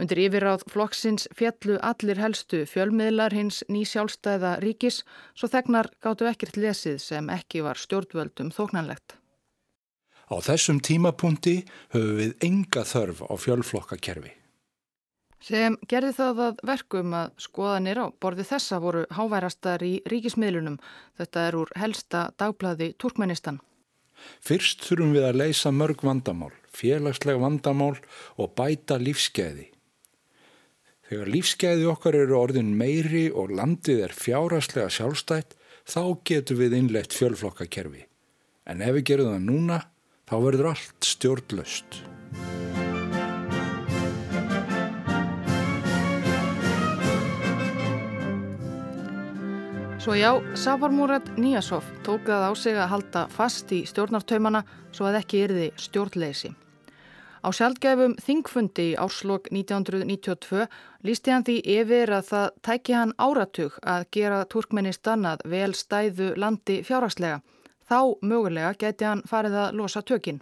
Undir 0.00 0.18
yfirráð 0.24 0.64
flokksins 0.70 1.28
fjallu 1.38 1.76
allir 1.82 2.18
helstu 2.18 2.64
fjölmiðlar 2.66 3.34
hins 3.36 3.62
ný 3.70 3.84
sjálfstæða 3.86 4.56
ríkis 4.64 5.02
svo 5.38 5.50
þegnar 5.52 5.90
gáttu 6.02 6.26
ekkert 6.30 6.58
lesið 6.58 6.98
sem 7.02 7.28
ekki 7.30 7.62
var 7.62 7.78
stjórnvöldum 7.78 8.50
þóknanlegt. 8.54 9.18
Á 10.26 10.36
þessum 10.42 10.80
tímapunkti 10.80 11.60
höfum 11.94 12.16
við 12.18 12.32
enga 12.42 12.82
þörf 12.88 13.20
á 13.22 13.32
fjölflokkakerfi. 13.38 14.32
Sem 15.44 15.76
gerði 15.84 16.14
það 16.16 16.38
að 16.40 16.62
verkum 16.64 17.14
að 17.18 17.34
skoðanir 17.44 17.98
á 18.00 18.06
borði 18.16 18.46
þessa 18.48 18.78
voru 18.80 19.02
háværastar 19.12 19.82
í 19.84 19.98
ríkismiðlunum. 20.08 20.78
Þetta 21.20 21.42
er 21.48 21.58
úr 21.60 21.72
helsta 21.76 22.30
dagblæði 22.40 22.94
Turkmenistan. 22.96 23.60
Fyrst 24.40 24.86
þurfum 24.86 25.12
við 25.12 25.28
að 25.28 25.38
leysa 25.42 25.74
mörg 25.74 26.00
vandamál, 26.06 26.52
félagsleg 26.72 27.36
vandamál 27.42 27.98
og 28.40 28.54
bæta 28.56 28.96
lífskeiði. 28.96 29.73
Þegar 31.04 31.28
lífsgæði 31.28 31.84
okkar 31.90 32.16
eru 32.16 32.36
orðin 32.38 32.70
meiri 32.80 33.26
og 33.28 33.52
landið 33.52 34.06
er 34.06 34.14
fjáraslega 34.16 34.88
sjálfstætt, 34.88 35.52
þá 35.84 36.16
getum 36.24 36.62
við 36.62 36.78
innlegt 36.78 37.12
fjölflokkakerfi. 37.12 38.06
En 38.64 38.80
ef 38.80 38.96
við 38.96 39.06
gerum 39.10 39.34
það 39.34 39.44
núna, 39.50 39.78
þá 40.24 40.34
verður 40.46 40.70
allt 40.72 41.04
stjórnlaust. 41.04 42.00
Svo 50.00 50.16
já, 50.16 50.32
Safarmúrat 50.56 51.30
Níasov 51.36 51.84
tók 52.04 52.26
það 52.28 52.48
á 52.48 52.52
sig 52.56 52.76
að 52.80 52.90
halda 52.96 53.28
fast 53.32 53.72
í 53.72 53.84
stjórnartaumana 53.88 54.64
svo 54.92 55.08
að 55.08 55.20
ekki 55.20 55.46
yrði 55.46 55.72
stjórnleysi. 55.80 56.56
Á 57.44 57.52
sjálfgefum 57.52 58.14
þingfundi 58.24 58.84
í 58.94 58.96
áslokk 58.96 59.50
1992 59.52 60.62
lísti 61.04 61.32
hann 61.34 61.44
því 61.44 61.56
yfir 61.74 62.12
að 62.16 62.30
það 62.30 62.46
tæki 62.64 62.94
hann 62.96 63.12
áratug 63.20 63.76
að 63.94 64.06
gera 64.16 64.38
Turkmenistan 64.48 65.26
að 65.28 65.44
vel 65.52 65.74
stæðu 65.76 66.30
landi 66.40 66.78
fjárhagslega. 66.88 67.42
Þá 67.84 67.98
mögulega 68.24 68.72
gæti 68.80 69.04
hann 69.04 69.20
farið 69.28 69.58
að 69.60 69.76
losa 69.76 70.00
tökinn. 70.00 70.40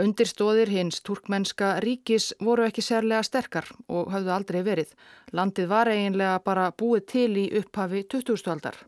Undirstóðir 0.00 0.72
hins 0.72 1.02
turkmenska 1.04 1.74
ríkis 1.84 2.30
voru 2.40 2.64
ekki 2.64 2.84
sérlega 2.84 3.20
sterkar 3.24 3.68
og 3.88 4.08
hafðu 4.12 4.32
aldrei 4.32 4.62
verið. 4.64 4.96
Landið 5.32 5.68
var 5.68 5.92
eiginlega 5.92 6.40
bara 6.44 6.70
búið 6.72 7.06
til 7.12 7.30
í 7.36 7.46
upphafi 7.60 8.04
2000. 8.16 8.52
aldar. 8.56 8.80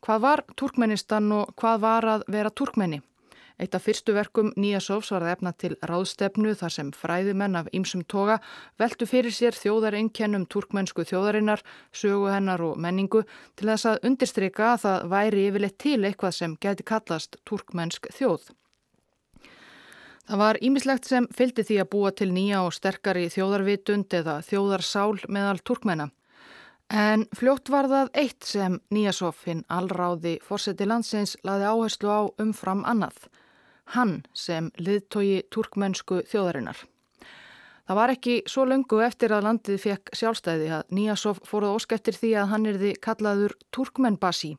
Hvað 0.00 0.20
var 0.24 0.44
Turkmenistan 0.56 1.32
og 1.32 1.52
hvað 1.60 1.80
var 1.84 2.08
að 2.16 2.28
vera 2.32 2.50
turkmenni? 2.50 3.02
Eitt 3.60 3.74
af 3.76 3.82
fyrstu 3.84 4.14
verkum 4.16 4.54
Nýjasófs 4.56 5.10
var 5.12 5.26
að 5.26 5.34
efna 5.34 5.50
til 5.52 5.74
ráðstefnu 5.84 6.54
þar 6.56 6.72
sem 6.72 6.90
fræðumenn 6.96 7.58
af 7.60 7.66
ýmsum 7.76 8.06
toga 8.08 8.38
veldu 8.80 9.04
fyrir 9.04 9.34
sér 9.36 9.52
þjóðarinkennum 9.52 10.46
turkmennsku 10.48 11.04
þjóðarinnar, 11.04 11.60
sögu 11.92 12.30
hennar 12.32 12.62
og 12.64 12.78
menningu 12.80 13.20
til 13.60 13.68
þess 13.68 13.90
að 13.90 14.06
undirstryka 14.08 14.70
að 14.70 14.86
það 14.86 15.04
væri 15.12 15.42
yfirleitt 15.50 15.76
til 15.84 15.98
eitthvað 16.08 16.32
sem 16.38 16.54
geti 16.64 16.86
kallast 16.88 17.36
turkmennsk 17.44 18.08
þjóð. 18.16 18.48
Það 20.30 20.40
var 20.40 20.60
ímislegt 20.64 21.10
sem 21.10 21.26
fylgdi 21.36 21.66
því 21.68 21.76
að 21.82 21.90
búa 21.92 22.14
til 22.16 22.30
nýja 22.32 22.62
og 22.64 22.72
sterkari 22.72 23.26
þjóðarvitund 23.34 24.16
eða 24.22 24.38
þjóðarsál 24.46 25.20
meðal 25.28 25.60
turkmenna. 25.60 26.08
En 26.90 27.28
fljótt 27.36 27.68
var 27.70 27.86
það 27.92 28.08
eitt 28.18 28.46
sem 28.48 28.80
Nýjasofinn 28.90 29.60
allráði 29.70 30.38
fórseti 30.42 30.88
landsins 30.88 31.36
laði 31.46 31.68
áherslu 31.70 32.08
á 32.10 32.20
umfram 32.42 32.82
annað. 32.88 33.28
Hann 33.96 34.20
sem 34.36 34.70
liðtogi 34.78 35.42
turkmennsku 35.50 36.22
þjóðarinnar. 36.30 36.78
Það 37.90 37.98
var 37.98 38.12
ekki 38.12 38.34
svo 38.46 38.64
löngu 38.70 39.00
eftir 39.02 39.32
að 39.34 39.48
landið 39.48 39.80
fekk 39.82 40.12
sjálfstæði 40.14 40.68
að 40.76 40.92
Nýjasof 40.94 41.40
fóruð 41.48 41.80
óskæftir 41.80 42.14
því 42.14 42.30
að 42.38 42.50
hann 42.52 42.68
erði 42.70 42.92
kallaður 43.02 43.56
Turkmenbasi 43.74 44.52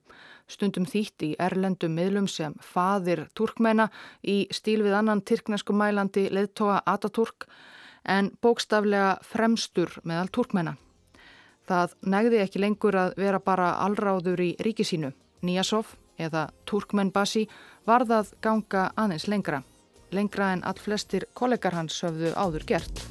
stundum 0.52 0.86
þýtt 0.90 1.26
í 1.26 1.32
erlendum 1.40 1.96
miðlum 1.96 2.28
sem 2.30 2.56
faðir 2.66 3.26
turkmenna 3.38 3.88
í 4.24 4.44
stíl 4.54 4.82
við 4.84 4.98
annan 5.00 5.24
tyrknesku 5.28 5.76
mælandi 5.76 6.28
leðtoga 6.34 6.82
Ataturk 6.86 7.48
en 8.04 8.32
bókstaflega 8.42 9.20
fremstur 9.26 9.94
meðal 10.04 10.30
turkmenna. 10.34 10.76
Það 11.70 11.96
negði 12.14 12.44
ekki 12.44 12.62
lengur 12.64 12.98
að 12.98 13.18
vera 13.22 13.40
bara 13.40 13.76
allráður 13.86 14.42
í 14.44 14.52
ríkisínu. 14.60 15.14
Níasov 15.46 15.96
eða 16.18 16.50
Turkmenbasi 16.66 17.48
varðað 17.88 18.34
ganga 18.42 18.92
aðeins 18.96 19.28
lengra. 19.28 19.64
Lengra 20.12 20.52
en 20.54 20.64
all 20.64 20.80
flestir 20.80 21.26
kollegar 21.34 21.74
hans 21.78 22.02
höfðu 22.04 22.34
áður 22.36 22.68
gert. 22.68 23.04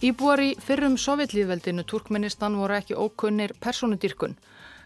Íbúar 0.00 0.40
í 0.40 0.52
fyrrum 0.56 0.94
sovjetlýðveldinu 0.96 1.82
Turkmenistan 1.84 2.54
voru 2.56 2.78
ekki 2.78 2.96
ókunnir 2.96 3.52
personudýrkun. 3.60 4.38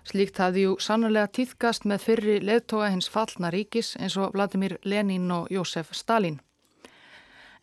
Slíkt 0.04 0.40
hafði 0.42 0.64
jú 0.64 0.72
sannlega 0.82 1.30
týðkast 1.38 1.86
með 1.86 2.02
fyrri 2.02 2.34
leðtoga 2.42 2.88
hins 2.90 3.06
fallna 3.08 3.52
ríkis 3.54 3.94
eins 3.94 4.18
og 4.18 4.34
Vladimir 4.34 4.74
Lenin 4.82 5.30
og 5.30 5.46
Jósef 5.54 5.94
Stalin. 5.94 6.40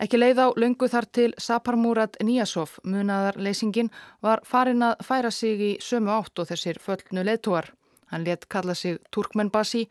Ekki 0.01 0.17
leið 0.17 0.39
á 0.41 0.47
löngu 0.57 0.87
þar 0.89 1.05
til 1.13 1.33
Saparmurat 1.37 2.15
Níasov, 2.25 2.79
munaðar 2.81 3.35
leysingin, 3.37 3.91
var 4.25 4.41
farin 4.49 4.81
að 4.81 5.03
færa 5.05 5.29
sig 5.29 5.61
í 5.61 5.69
sömu 5.77 6.09
átt 6.15 6.41
og 6.41 6.49
þessir 6.49 6.79
föllnu 6.81 7.21
leðtogar. 7.27 7.69
Hann 8.09 8.25
let 8.25 8.47
kalla 8.49 8.73
sig 8.73 8.97
Turkmenbasi, 9.13 9.85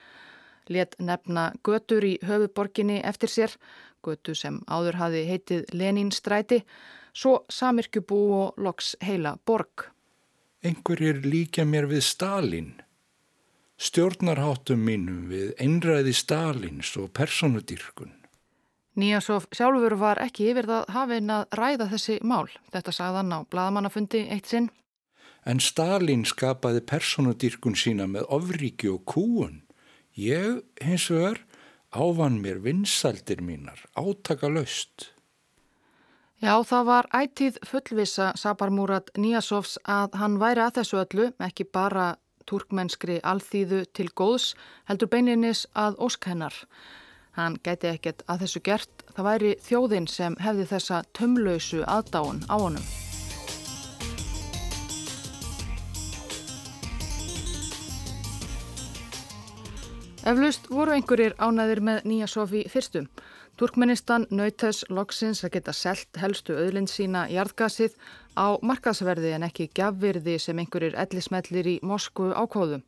let 0.68 0.98
nefna 0.98 1.52
götur 1.62 2.02
í 2.02 2.16
höfuborginni 2.26 2.98
eftir 3.06 3.30
sér, 3.30 3.56
götu 4.02 4.34
sem 4.34 4.58
áður 4.66 4.98
hafi 4.98 5.24
heitið 5.30 5.70
Lenin 5.78 6.10
stræti, 6.10 6.64
svo 7.14 7.44
samirkjubú 7.46 8.20
og 8.42 8.58
loks 8.58 8.96
heila 9.06 9.36
borg. 9.46 9.92
Engurir 10.66 11.22
líka 11.22 11.62
mér 11.64 11.86
við 11.86 12.02
Stalin. 12.02 12.72
Stjórnarháttum 13.78 14.82
mínum 14.84 15.28
við 15.30 15.54
einræði 15.62 16.12
Stalins 16.18 16.96
og 16.98 17.14
personudýrkun. 17.14 18.19
Níasov 19.00 19.46
sjálfur 19.54 19.96
var 20.00 20.20
ekki 20.22 20.50
yfir 20.52 20.68
það 20.68 20.92
hafinn 20.94 21.32
að 21.32 21.46
ræða 21.58 21.88
þessi 21.94 22.18
mál. 22.26 22.46
Þetta 22.74 22.94
sagðan 22.94 23.34
á 23.34 23.38
bladamannafundi 23.50 24.26
eitt 24.34 24.50
sinn. 24.50 24.68
En 25.48 25.60
Stalin 25.60 26.26
skapaði 26.28 26.82
personudýrkun 26.84 27.78
sína 27.78 28.06
með 28.10 28.28
ofríki 28.28 28.90
og 28.92 29.06
kúun. 29.08 29.62
Ég, 30.12 30.60
hins 30.84 31.06
vegar, 31.08 31.40
ávan 31.96 32.40
mér 32.42 32.60
vinsaldir 32.60 33.40
mínar, 33.40 33.80
átaka 33.96 34.50
laust. 34.52 35.14
Já, 36.40 36.54
það 36.64 36.84
var 36.88 37.06
ætið 37.12 37.58
fullvisa 37.68 38.30
Sabarmúrat 38.36 39.10
Níasovs 39.16 39.76
að 39.84 40.16
hann 40.20 40.38
væri 40.40 40.62
að 40.64 40.78
þessu 40.80 41.00
öllu, 41.02 41.26
ekki 41.40 41.66
bara 41.68 42.14
turkmennskri 42.48 43.18
alþýðu 43.20 43.82
til 43.96 44.08
góðs, 44.16 44.54
heldur 44.88 45.10
beininis 45.12 45.66
að 45.76 45.98
ósk 46.00 46.30
hennar. 46.30 46.56
Hann 47.38 47.60
gæti 47.62 47.92
ekkert 47.92 48.24
að 48.26 48.44
þessu 48.44 48.62
gert, 48.66 49.04
það 49.14 49.28
væri 49.28 49.52
þjóðin 49.62 50.08
sem 50.10 50.36
hefði 50.42 50.66
þessa 50.72 51.02
tömlausu 51.14 51.84
aðdáun 51.86 52.42
á 52.50 52.56
honum. 52.58 52.88
Eflaust 60.20 60.66
voru 60.68 60.92
einhverjir 60.92 61.32
ánæðir 61.40 61.80
með 61.80 62.02
Níasofi 62.10 62.66
fyrstum. 62.68 63.06
Turkmenistan 63.56 64.26
nautess 64.30 64.84
loksins 64.88 65.40
að 65.44 65.54
geta 65.56 65.72
selt 65.76 66.18
helstu 66.20 66.54
öðlind 66.56 66.90
sína 66.92 67.26
jarðgasið 67.32 67.96
á 68.36 68.60
markasverði 68.60 69.32
en 69.36 69.46
ekki 69.48 69.70
gafvirði 69.76 70.36
sem 70.40 70.60
einhverjir 70.60 70.98
ellismellir 71.02 71.66
í 71.72 71.74
Moskvu 71.84 72.30
ákváðum. 72.36 72.84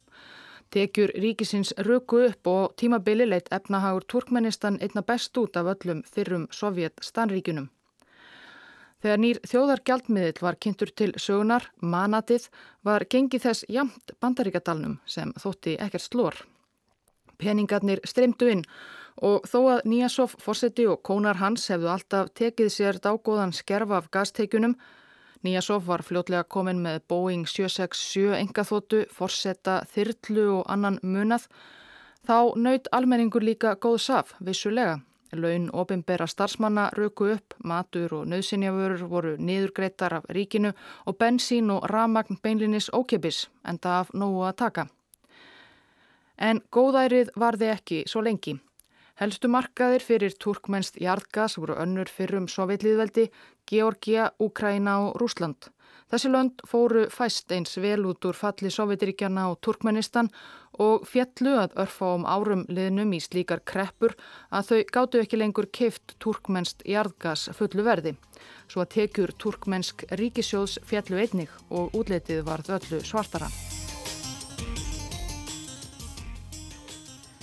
Tekjur 0.73 1.11
ríkisins 1.21 1.75
röku 1.85 2.23
upp 2.31 2.49
og 2.49 2.73
tímabili 2.81 3.27
leitt 3.29 3.51
efnahagur 3.53 4.07
Turkmenistan 4.09 4.79
einna 4.81 5.03
best 5.05 5.37
út 5.37 5.57
af 5.61 5.69
öllum 5.75 6.01
fyrrum 6.09 6.47
sovjet 6.51 7.03
stanríkunum. 7.05 7.69
Þegar 9.03 9.19
nýr 9.21 9.41
þjóðargjaldmiðil 9.51 10.41
var 10.41 10.57
kynntur 10.63 10.93
til 10.97 11.11
sögunar, 11.19 11.67
manatið, 11.83 12.47
var 12.87 13.05
gengið 13.05 13.45
þess 13.45 13.67
jamt 13.69 14.15
bandaríkadalnum 14.23 14.97
sem 15.05 15.35
þótti 15.43 15.77
ekkert 15.77 16.07
slór. 16.07 16.41
Peningarnir 17.37 18.01
streymdu 18.09 18.49
inn 18.55 18.65
og 19.21 19.45
þó 19.45 19.59
að 19.75 19.89
Níasov, 19.93 20.39
Fossetti 20.41 20.87
og 20.89 21.03
kónar 21.05 21.43
hans 21.43 21.67
hefðu 21.69 21.91
alltaf 21.93 22.31
tekið 22.39 22.73
sér 22.73 23.01
dágóðan 23.03 23.53
skerf 23.53 23.93
af 23.93 24.09
gasteikjunum, 24.15 24.79
Níasov 25.43 25.87
var 25.87 26.05
fljótlega 26.07 26.45
komin 26.47 26.79
með 26.85 27.01
Boeing 27.11 27.49
767 27.51 28.37
engaþótu, 28.39 29.01
Fossetta, 29.11 29.81
Þyrlu 29.91 30.45
og 30.61 30.69
annan 30.71 31.01
munað, 31.03 31.49
þá 32.23 32.55
naut 32.55 32.87
almenningur 32.95 33.43
líka 33.43 33.75
góð 33.75 33.99
saf, 34.05 34.37
vissulega. 34.39 35.01
Laun 35.33 35.71
opimbera 35.73 36.29
starfsmanna 36.29 36.91
röku 36.95 37.33
upp, 37.35 37.57
matur 37.65 38.15
og 38.21 38.27
nöðsynjavörur 38.31 39.07
voru 39.09 39.37
niðurgreitar 39.41 40.19
af 40.21 40.27
ríkinu 40.31 40.75
og 41.07 41.17
bensín 41.19 41.73
og 41.73 41.89
ramagn 41.91 42.39
beinlinis 42.43 42.91
ókipis, 42.93 43.49
enda 43.65 43.99
af 44.01 44.13
nógu 44.15 44.45
að 44.47 44.59
taka. 44.63 44.87
En 46.39 46.61
góðærið 46.71 47.33
varði 47.35 47.73
ekki 47.73 48.05
svo 48.07 48.23
lengi. 48.23 48.61
Helstu 49.23 49.47
markaðir 49.47 50.03
fyrir 50.03 50.33
turkmennst 50.43 50.97
jarðgas 50.99 51.55
voru 51.61 51.77
önnur 51.79 52.09
fyrrum 52.11 52.49
sovjetlýðveldi, 52.51 53.29
Georgia, 53.71 54.33
Úkraina 54.43 54.97
og 55.05 55.21
Rúsland. 55.23 55.69
Þessi 56.11 56.31
lönd 56.33 56.65
fóru 56.67 57.05
fæst 57.13 57.53
eins 57.55 57.77
vel 57.79 58.03
út 58.11 58.27
úr 58.27 58.35
falli 58.35 58.73
Sovjetiríkjana 58.75 59.45
og 59.53 59.61
Turkmenistan 59.63 60.33
og 60.83 61.07
fjallu 61.07 61.53
að 61.61 61.77
örfa 61.85 62.09
um 62.17 62.27
árum 62.27 62.65
liðnum 62.67 63.15
í 63.15 63.21
slíkar 63.23 63.63
kreppur 63.63 64.17
að 64.51 64.73
þau 64.73 64.81
gáttu 64.97 65.23
ekki 65.23 65.39
lengur 65.39 65.71
keift 65.71 66.17
turkmennst 66.19 66.83
jarðgas 66.83 67.47
fullu 67.55 67.87
verði. 67.87 68.17
Svo 68.67 68.83
að 68.83 68.91
tekjur 68.97 69.37
turkmennsk 69.39 70.03
ríkisjóðs 70.19 70.81
fjallu 70.83 71.23
einnig 71.23 71.55
og 71.71 71.95
útletið 71.95 72.43
varð 72.51 72.75
öllu 72.81 73.05
svartara. 73.07 73.53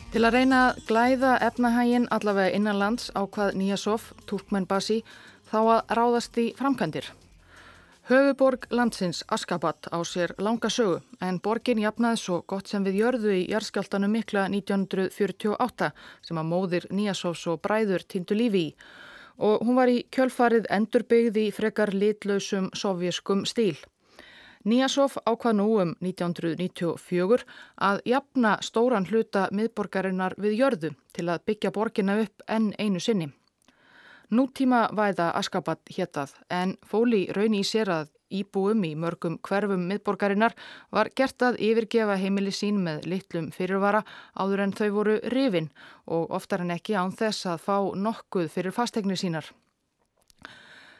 Til 0.09 0.23
að 0.25 0.33
reyna 0.33 0.59
að 0.67 0.77
glæða 0.89 1.31
efnahægin 1.45 2.07
allavega 2.09 2.55
innan 2.57 2.79
lands 2.81 3.11
á 3.13 3.29
hvað 3.29 3.57
Nýjasof, 3.59 4.07
Turkmenbasi, 4.25 5.03
þá 5.51 5.59
að 5.61 5.91
ráðast 5.99 6.39
í 6.41 6.45
framkvæmdir. 6.57 7.11
Höfuborg 8.09 8.65
landsins 8.73 9.19
Askabat 9.29 9.85
á 9.93 10.01
sér 10.01 10.33
langa 10.41 10.71
sögu 10.73 11.03
en 11.21 11.37
borgin 11.37 11.83
jafnaði 11.83 12.17
svo 12.23 12.39
gott 12.41 12.71
sem 12.71 12.81
við 12.87 12.97
jörðu 13.03 13.35
í 13.37 13.43
jærskjáltanum 13.51 14.09
mikla 14.17 14.47
1948 14.49 15.91
sem 16.25 16.41
að 16.41 16.49
móðir 16.55 16.89
Nýjasofs 16.89 17.45
og 17.53 17.61
bræður 17.61 18.07
týndu 18.09 18.39
lífi 18.39 18.63
í 18.71 18.73
og 19.39 19.61
hún 19.61 19.77
var 19.77 19.93
í 19.93 20.01
kjölfarið 20.09 20.67
endurbyggð 20.73 21.37
í 21.37 21.47
frekar 21.55 21.93
litlausum 21.93 22.73
sovjeskum 22.73 23.45
stíl. 23.45 23.77
Níasov 24.69 25.15
ákvað 25.25 25.55
nú 25.57 25.67
um 25.81 25.91
1994 26.03 27.45
að 27.89 28.01
jafna 28.11 28.57
stóran 28.61 29.07
hluta 29.09 29.47
miðborgarinnar 29.55 30.35
við 30.37 30.57
jörðu 30.59 30.91
til 31.15 31.25
að 31.31 31.45
byggja 31.49 31.71
borginna 31.73 32.19
upp 32.21 32.43
enn 32.45 32.73
einu 32.77 33.01
sinni. 33.01 33.31
Nútíma 34.29 34.83
væða 34.93 35.31
Askabat 35.39 35.89
héttað 35.95 36.35
en 36.53 36.75
fóli 36.85 37.23
raun 37.33 37.55
í 37.57 37.63
sér 37.65 37.89
að 37.95 38.11
íbúum 38.29 38.83
í 38.85 38.91
mörgum 38.93 39.39
hverfum 39.47 39.87
miðborgarinnar 39.89 40.53
var 40.93 41.09
gert 41.17 41.41
að 41.47 41.57
yfirgefa 41.65 42.19
heimili 42.21 42.53
sín 42.53 42.83
með 42.85 43.07
litlum 43.09 43.49
fyrirvara 43.55 44.03
áður 44.37 44.67
en 44.67 44.75
þau 44.77 44.89
voru 44.99 45.17
rifin 45.33 45.71
og 46.05 46.29
oftar 46.37 46.61
en 46.61 46.75
ekki 46.77 46.93
án 46.93 47.15
þess 47.15 47.49
að 47.49 47.65
fá 47.65 47.77
nokkuð 47.95 48.51
fyrir 48.53 48.75
fastegnir 48.75 49.17
sínar. 49.17 49.49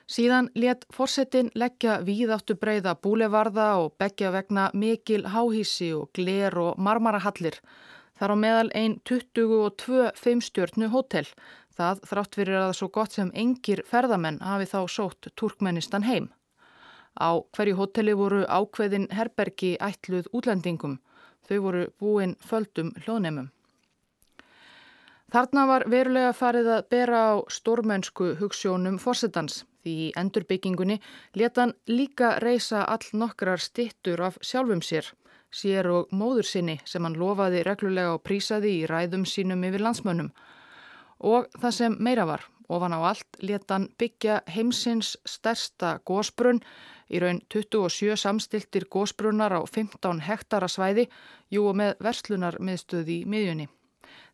Síðan 0.10 0.48
let 0.58 0.88
forsetin 0.89 1.52
leggja 1.54 2.00
víðáttu 2.02 2.56
breyða 2.58 2.95
búlevarða 2.98 3.67
og 3.84 3.91
begja 4.02 4.32
vegna 4.34 4.63
mikil 4.74 5.28
háhísi 5.30 5.91
og 5.93 6.10
gler 6.17 6.58
og 6.58 6.80
marmarahallir. 6.82 7.60
Þar 8.17 8.34
á 8.34 8.38
meðal 8.41 8.72
einn 8.74 8.95
22 9.06 10.10
fimmstjörnu 10.17 10.89
hótel. 10.89 11.30
Það 11.78 12.02
þrátt 12.10 12.39
fyrir 12.39 12.58
að 12.63 12.74
svo 12.80 12.89
gott 12.98 13.13
sem 13.19 13.30
engir 13.38 13.84
ferðamenn 13.86 14.41
hafi 14.41 14.65
þá 14.74 14.80
sótt 14.89 15.30
Turkmenistan 15.38 16.10
heim. 16.10 16.32
Á 17.13 17.45
hverju 17.54 17.78
hóteli 17.78 18.17
voru 18.17 18.41
ákveðin 18.50 19.08
herbergi 19.13 19.76
ætluð 19.78 20.34
útlendingum. 20.34 20.98
Þau 21.45 21.58
voru 21.69 21.88
búin 22.02 22.34
földum 22.41 22.95
hlóðnemum. 23.06 23.54
Þarna 25.30 25.69
var 25.69 25.86
verulega 25.86 26.34
farið 26.34 26.76
að 26.80 26.86
bera 26.89 27.26
á 27.30 27.34
stórmennsku 27.45 28.39
hugssjónum 28.41 28.98
fórsetans. 28.98 29.67
Því 29.79 29.95
í 30.05 30.11
endurbyggingunni 30.19 30.99
leta 31.39 31.63
hann 31.63 31.73
líka 31.87 32.33
reysa 32.43 32.83
all 32.83 33.05
nokkrar 33.21 33.61
stittur 33.63 34.21
af 34.27 34.39
sjálfum 34.43 34.81
sér, 34.83 35.07
sér 35.51 35.87
og 35.93 36.11
móður 36.11 36.47
sinni 36.49 36.79
sem 36.85 37.05
hann 37.07 37.17
lofaði 37.19 37.63
reglulega 37.63 38.17
og 38.17 38.23
prísaði 38.27 38.75
í 38.81 38.87
ræðum 38.91 39.25
sínum 39.25 39.63
yfir 39.63 39.85
landsmönnum. 39.85 40.31
Og 41.19 41.47
það 41.61 41.75
sem 41.77 41.97
meira 41.99 42.27
var, 42.27 42.43
ofan 42.67 42.95
á 42.95 42.99
allt, 42.99 43.39
leta 43.39 43.77
hann 43.77 43.89
byggja 43.99 44.41
heimsins 44.51 45.15
stærsta 45.25 45.97
gósbrunn, 46.07 46.61
í 47.09 47.19
raun 47.23 47.41
27 47.49 48.19
samstiltir 48.19 48.85
gósbrunnar 48.91 49.55
á 49.55 49.61
15 49.63 50.23
hektara 50.27 50.67
svæði, 50.67 51.07
jú 51.49 51.65
og 51.71 51.79
með 51.79 51.95
verslunar 52.03 52.59
miðstöði 52.59 53.23
í 53.23 53.27
miðjunni. 53.27 53.69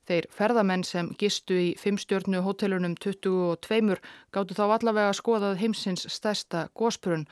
Þeir 0.05 0.27
ferðamenn 0.29 0.83
sem 0.85 1.07
gistu 1.17 1.55
í 1.57 1.69
fimmstjörnu 1.81 2.43
hótelunum 2.45 2.93
22 3.01 3.97
gáttu 4.35 4.57
þá 4.57 4.65
allavega 4.67 5.15
skoðað 5.17 5.57
heimsins 5.63 6.05
stærsta 6.13 6.67
gósprunn 6.77 7.25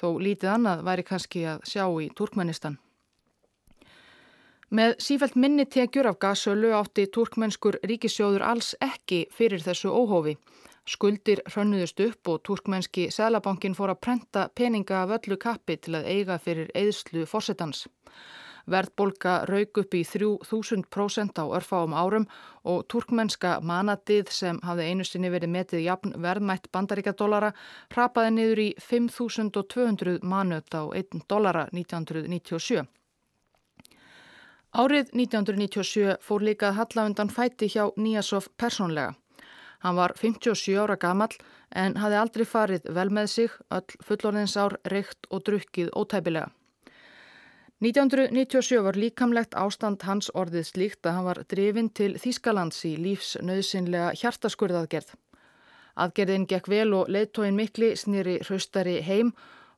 þó 0.00 0.18
lítið 0.18 0.50
annað 0.56 0.82
væri 0.88 1.06
kannski 1.06 1.46
að 1.46 1.62
sjá 1.70 1.86
í 2.02 2.10
Turkmenistan. 2.18 2.80
Með 4.74 4.96
sífælt 4.98 5.36
minni 5.38 5.64
tekjur 5.70 6.08
af 6.10 6.18
gasölu 6.18 6.72
átti 6.74 7.04
turkmenskur 7.14 7.78
ríkisjóður 7.86 8.42
alls 8.42 8.72
ekki 8.82 9.28
fyrir 9.30 9.62
þessu 9.62 9.92
óhófi. 9.94 10.34
Skuldir 10.86 11.44
hrönnuðust 11.46 12.02
upp 12.02 12.30
og 12.32 12.42
turkmenski 12.42 13.06
selabankin 13.14 13.76
fór 13.78 13.94
að 13.94 14.00
prenta 14.02 14.48
peninga 14.54 15.04
af 15.04 15.14
öllu 15.20 15.38
kappi 15.38 15.78
til 15.78 15.94
að 16.00 16.10
eiga 16.10 16.38
fyrir 16.42 16.74
eðslu 16.74 17.22
fórsetans. 17.30 17.86
Verðbolga 18.66 19.36
rauk 19.46 19.78
upp 19.82 19.94
í 19.94 20.02
3000% 20.02 21.38
á 21.38 21.44
örfáum 21.58 21.94
árum 21.94 22.26
og 22.66 22.86
turkmenska 22.90 23.60
manatið 23.62 24.32
sem 24.34 24.58
hafði 24.66 24.88
einu 24.90 25.06
sinni 25.06 25.30
verið 25.30 25.52
metið 25.54 25.84
jafn 25.86 26.16
verðmætt 26.22 26.66
bandaríkadólara 26.74 27.52
rapaði 27.96 28.34
niður 28.34 28.62
í 28.64 28.68
5200 28.82 30.18
manut 30.22 30.74
á 30.74 30.82
1 30.90 31.22
dólara 31.30 31.68
1997. 31.70 32.82
Árið 34.76 35.14
1997 35.14 36.18
fór 36.20 36.42
líka 36.42 36.74
Hallafundan 36.76 37.30
fæti 37.32 37.70
hjá 37.70 37.86
Níasov 37.96 38.50
persónlega. 38.60 39.14
Hann 39.80 39.96
var 39.96 40.12
57 40.18 40.74
ára 40.82 40.98
gamal 41.00 41.30
en 41.70 41.96
hafði 42.00 42.18
aldrei 42.20 42.44
farið 42.50 42.90
vel 42.98 43.08
með 43.14 43.32
sig, 43.38 43.56
öll 43.70 43.98
fullorðinsár, 44.08 44.80
reykt 44.90 45.30
og 45.30 45.44
drukkið 45.46 45.92
ótæpilega. 45.94 46.50
1997 47.84 48.80
var 48.80 48.96
líkamlegt 48.96 49.52
ástand 49.52 50.00
hans 50.08 50.30
orðið 50.32 50.62
slíkt 50.64 51.04
að 51.04 51.12
hann 51.12 51.26
var 51.26 51.40
drifin 51.44 51.90
til 51.92 52.14
Þýskalands 52.16 52.78
í 52.88 52.94
lífsnauðsynlega 53.04 54.14
hjartaskurðaðgerð. 54.16 55.10
Aðgerðin 56.00 56.46
gekk 56.48 56.70
vel 56.72 56.94
og 56.96 57.10
leittóin 57.12 57.58
mikli 57.58 57.90
snýri 58.00 58.38
hraustari 58.46 59.02
heim 59.04 59.34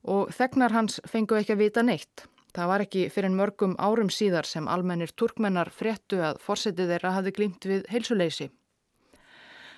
og 0.06 0.30
þegnar 0.30 0.76
hans 0.76 1.00
fengu 1.10 1.40
ekki 1.40 1.56
að 1.56 1.64
vita 1.64 1.82
neitt. 1.82 2.28
Það 2.54 2.70
var 2.70 2.86
ekki 2.86 3.04
fyrir 3.10 3.34
mörgum 3.34 3.74
árum 3.82 4.14
síðar 4.14 4.46
sem 4.46 4.70
almennir 4.70 5.10
turkmennar 5.18 5.74
fréttu 5.74 6.22
að 6.22 6.38
forsetið 6.46 6.94
þeirra 6.94 7.14
hafi 7.18 7.34
glimt 7.34 7.66
við 7.66 7.84
heilsuleysi. 7.90 8.50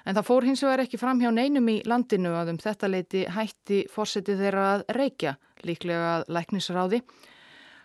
En 0.04 0.16
það 0.16 0.28
fór 0.28 0.44
hins 0.44 0.60
vegar 0.64 0.84
ekki 0.84 1.00
fram 1.00 1.24
hjá 1.24 1.32
neinum 1.32 1.72
í 1.72 1.80
landinu 1.88 2.36
að 2.36 2.52
um 2.52 2.60
þetta 2.60 2.88
leiti 2.88 3.26
hætti 3.32 3.82
forsetið 3.88 4.44
þeirra 4.44 4.70
að 4.74 4.88
reykja, 4.96 5.36
líklega 5.64 6.14
að 6.18 6.30
læknisráði, 6.36 7.04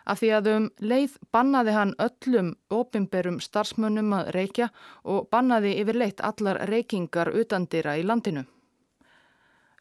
af 0.06 0.22
því 0.22 0.32
að 0.38 0.50
um 0.54 0.65
leið 0.80 1.15
bannaði 1.34 1.76
hann 1.76 1.94
öllum 2.06 2.52
opimberum 2.70 3.39
starfsmönnum 3.41 4.13
að 4.20 4.32
reykja 4.36 4.70
og 5.04 5.30
bannaði 5.34 5.76
yfirleitt 5.82 6.22
allar 6.22 6.62
reykingar 6.70 7.34
utandira 7.34 7.98
í 7.98 8.06
landinu. 8.06 8.46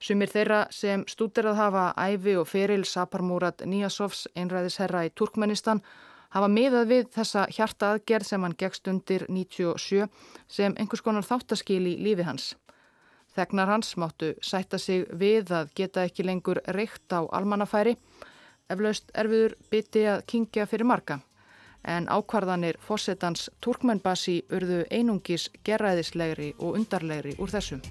Sumir 0.01 0.29
þeirra 0.29 0.65
sem 0.75 1.05
stúderað 1.09 1.61
hafa 1.61 1.85
æfi 1.97 2.35
og 2.37 2.49
feril 2.51 2.83
Saparmúrat 2.85 3.63
Níasovs 3.65 4.27
einræðisherra 4.37 5.07
í 5.07 5.13
Turkmenistan 5.17 5.81
hafa 6.35 6.51
miðað 6.51 6.91
við 6.91 7.07
þessa 7.15 7.47
hjarta 7.57 7.95
aðgerð 7.95 8.29
sem 8.29 8.45
hann 8.45 8.59
gegst 8.59 8.91
undir 8.91 9.25
97 9.31 10.09
sem 10.51 10.77
einhvers 10.77 11.05
konar 11.07 11.25
þáttaskil 11.25 11.81
í 11.95 11.97
lífi 12.03 12.27
hans. 12.27 12.53
Þegnar 13.35 13.71
hans 13.73 13.97
máttu 13.99 14.35
sætta 14.43 14.79
sig 14.79 15.09
við 15.11 15.51
að 15.55 15.73
geta 15.79 16.05
ekki 16.07 16.27
lengur 16.27 16.61
reykt 16.77 17.11
á 17.11 17.25
almannafæri 17.25 17.97
eflaust 18.73 19.11
erfiður 19.15 19.55
biti 19.71 20.05
að 20.09 20.25
kingja 20.31 20.67
fyrir 20.67 20.89
marga. 20.89 21.19
En 21.85 22.07
ákvarðanir 22.09 22.79
fósettans 22.81 23.51
Turkmenbasi 23.61 24.39
urðu 24.57 24.85
einungis 24.91 25.51
gerraðislegri 25.67 26.55
og 26.59 26.79
undarlegri 26.79 27.35
úr 27.37 27.53
þessum. 27.53 27.83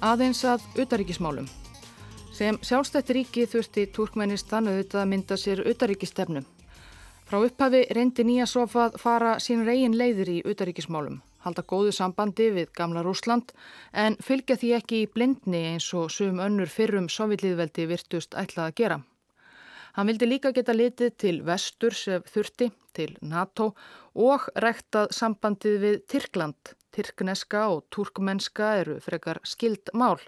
Aðeins 0.00 0.44
að 0.48 0.64
utaríkismálum. 0.80 1.48
Sem 2.36 2.56
sjálfstætti 2.64 3.16
ríki 3.16 3.46
þurfti 3.48 3.86
Turkmenistan 3.92 4.68
auðvitað 4.68 5.02
að 5.02 5.10
mynda 5.12 5.36
sér 5.40 5.60
utaríkistefnum. 5.68 6.46
Frá 7.28 7.40
upphafi 7.44 7.82
reyndi 7.96 8.24
nýja 8.24 8.46
sofað 8.48 8.96
fara 9.00 9.34
sín 9.40 9.66
reygin 9.68 9.96
leiðir 9.96 10.32
í 10.36 10.38
utaríkismálum 10.48 11.20
halda 11.44 11.62
góðu 11.62 11.92
sambandi 11.96 12.50
við 12.54 12.72
gamla 12.76 13.04
Rúsland 13.06 13.54
en 13.92 14.16
fylgja 14.22 14.56
því 14.60 14.72
ekki 14.78 15.02
í 15.04 15.10
blindni 15.14 15.62
eins 15.72 15.88
og 15.96 16.10
sum 16.14 16.40
önnur 16.42 16.70
fyrrum 16.70 17.08
sovjetlýðveldi 17.12 17.86
virtust 17.90 18.36
ætlað 18.38 18.66
að 18.66 18.76
gera. 18.82 18.98
Hann 19.96 20.06
vildi 20.06 20.28
líka 20.28 20.52
geta 20.54 20.74
litið 20.76 21.16
til 21.18 21.36
vestur 21.46 21.96
sem 21.96 22.22
þurfti, 22.22 22.70
til 22.94 23.16
NATO 23.22 23.72
og 24.14 24.46
rektað 24.62 25.10
sambandið 25.14 25.80
við 25.84 25.96
Tyrkland. 26.10 26.74
Tyrkneska 26.94 27.68
og 27.70 27.84
turkmenska 27.94 28.72
eru 28.82 28.98
frekar 29.02 29.38
skild 29.46 29.92
mál 29.94 30.18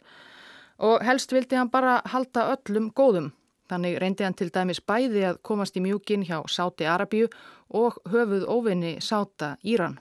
og 0.82 1.02
helst 1.06 1.32
vildi 1.34 1.58
hann 1.58 1.70
bara 1.70 2.00
halda 2.10 2.48
öllum 2.56 2.90
góðum. 2.94 3.32
Þannig 3.70 3.98
reyndi 4.02 4.26
hann 4.26 4.36
til 4.36 4.50
dæmis 4.52 4.82
bæði 4.84 5.26
að 5.30 5.42
komast 5.46 5.76
í 5.78 5.82
mjúkin 5.82 6.26
hjá 6.26 6.42
Sáti 6.50 6.86
Arabíu 6.90 7.30
og 7.70 7.98
höfuð 8.10 8.48
óvinni 8.50 8.96
Sáta 9.00 9.56
Íran. 9.62 9.98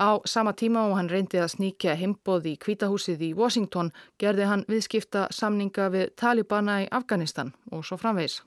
Á 0.00 0.20
sama 0.24 0.52
tíma 0.52 0.86
og 0.88 0.96
hann 0.96 1.10
reyndi 1.12 1.36
að 1.36 1.50
sníkja 1.54 1.94
heimboð 2.00 2.46
í 2.48 2.54
kvítahúsið 2.56 3.24
í 3.26 3.34
Washington 3.36 3.90
gerði 4.18 4.46
hann 4.48 4.64
viðskipta 4.68 5.26
samninga 5.28 5.90
við 5.92 6.14
Talibana 6.16 6.78
í 6.84 6.88
Afganistan 6.90 7.52
og 7.70 7.84
svo 7.84 8.00
framvegs. 8.00 8.40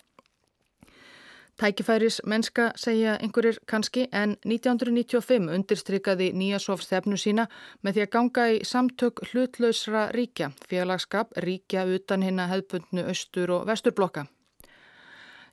Tækifæris 1.62 2.22
mennska 2.26 2.72
segja 2.76 3.20
einhverjir 3.22 3.60
kannski 3.70 4.08
en 4.10 4.34
1995 4.42 5.52
undirstrykkaði 5.54 6.32
Nýjasofs 6.34 6.89
þefnu 6.89 7.20
sína 7.22 7.46
með 7.86 8.00
því 8.00 8.06
að 8.08 8.13
ganga 8.16 8.46
í 8.50 8.62
samtök 8.66 9.22
hlutlausra 9.30 10.08
ríkja, 10.18 10.50
félagskap 10.66 11.38
ríkja 11.46 11.86
utan 11.86 12.26
hinna 12.26 12.50
hefðbundnu 12.50 13.06
austur 13.13 13.54
og 13.60 13.70
vesturblokka. 13.70 14.26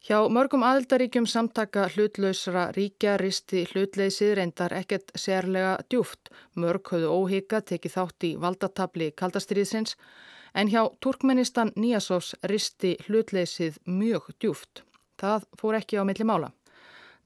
Hjá 0.01 0.17
mörgum 0.33 0.63
aðildaríkjum 0.65 1.27
samtaka 1.29 1.83
hlutlausra 1.93 2.63
ríkja 2.73 3.19
risti 3.21 3.67
hlutleysið 3.69 4.31
reyndar 4.39 4.73
ekkert 4.73 5.13
sérlega 5.13 5.75
djúft. 5.93 6.31
Mörg 6.57 6.89
höfðu 6.89 7.11
óhygga 7.13 7.61
tekið 7.69 7.97
þátt 7.99 8.25
í 8.25 8.31
valdatabli 8.41 9.11
kaldastriðsins 9.13 9.99
en 10.57 10.73
hjá 10.73 10.87
Turkmenistan 11.05 11.75
Níasovs 11.77 12.33
risti 12.49 12.95
hlutleysið 13.05 13.77
mjög 13.85 14.33
djúft. 14.41 14.87
Það 15.21 15.45
fór 15.61 15.77
ekki 15.83 16.01
á 16.01 16.09
milli 16.09 16.25
mála. 16.25 16.49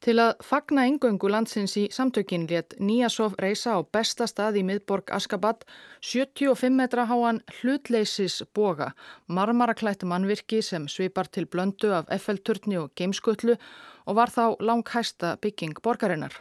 Til 0.04 0.18
að 0.20 0.34
fagna 0.44 0.82
yngöngu 0.84 1.30
landsins 1.32 1.78
í 1.80 1.82
samtökin 1.88 2.42
létt 2.50 2.74
Níasov 2.76 3.38
reysa 3.40 3.72
á 3.72 3.80
besta 3.88 4.26
stað 4.28 4.58
í 4.60 4.64
miðborg 4.68 5.08
Askabat 5.16 5.64
75 6.04 6.76
metra 6.76 7.06
háan 7.08 7.38
hlutleysis 7.62 8.42
boga, 8.52 8.90
marmaraklætt 9.32 10.04
mannvirki 10.04 10.60
sem 10.60 10.90
svipar 10.92 11.30
til 11.32 11.48
blöndu 11.48 11.94
af 11.96 12.12
FL-turni 12.18 12.76
og 12.82 12.92
geimskutlu 13.00 13.56
og 14.04 14.18
var 14.20 14.28
þá 14.28 14.60
langhæsta 14.60 15.38
bygging 15.40 15.80
borgarinnar. 15.80 16.36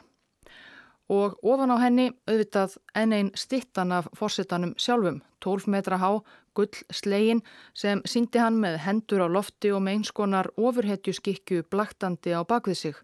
Og 1.08 1.40
ofan 1.40 1.72
á 1.72 1.80
henni 1.80 2.10
auðvitað 2.28 2.76
enn 3.00 3.16
einn 3.16 3.32
stittan 3.40 3.96
af 3.96 4.12
fórsetanum 4.12 4.76
sjálfum, 4.76 5.24
12 5.40 5.72
metra 5.72 6.02
há, 6.04 6.20
gull 6.52 6.84
slegin 6.92 7.40
sem 7.72 8.04
síndi 8.04 8.44
hann 8.44 8.60
með 8.60 8.82
hendur 8.84 9.24
á 9.24 9.28
lofti 9.32 9.72
og 9.72 9.86
með 9.88 10.02
einskonar 10.02 10.52
ofurhetju 10.60 11.16
skikju 11.16 11.64
blaktandi 11.72 12.36
á 12.36 12.44
bakvið 12.44 12.82
sig 12.84 13.04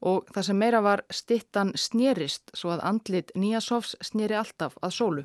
og 0.00 0.28
það 0.34 0.48
sem 0.48 0.58
meira 0.58 0.80
var 0.84 1.04
stittan 1.10 1.72
snérist 1.74 2.52
svo 2.54 2.74
að 2.76 2.84
andlit 2.92 3.32
Níasofs 3.34 3.96
snéri 4.10 4.38
alltaf 4.38 4.78
að 4.82 4.94
sólu. 5.00 5.24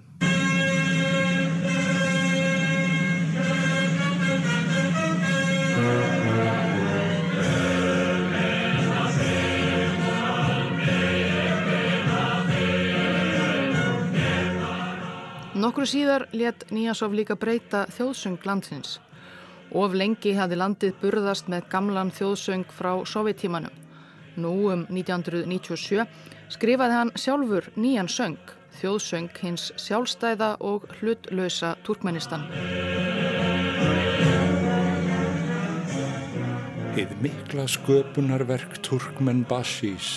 Nokkru 15.64 15.86
síðar 15.88 16.26
let 16.36 16.66
Níasof 16.76 17.14
líka 17.16 17.38
breyta 17.40 17.86
þjóðsöng 17.96 18.42
landsins. 18.44 18.98
Of 19.72 19.94
lengi 19.96 20.34
hafði 20.36 20.58
landið 20.60 20.98
burðast 21.00 21.48
með 21.48 21.70
gamlan 21.72 22.12
þjóðsöng 22.12 22.68
frá 22.74 22.92
sovjetímanum. 23.08 23.83
Nú 24.34 24.54
um 24.74 24.86
1997 24.90 26.08
skrifaði 26.50 26.96
hann 26.98 27.12
sjálfur 27.14 27.68
nýjan 27.78 28.10
söng, 28.10 28.40
þjóðsöng 28.80 29.30
hins 29.44 29.68
sjálfstæða 29.78 30.56
og 30.66 30.88
hlutlösa 30.98 31.76
Turkmenistan. 31.86 32.48
Eða 36.98 37.18
mikla 37.22 37.68
sköpunarverk 37.70 38.80
Turkmen 38.86 39.44
Basís, 39.50 40.10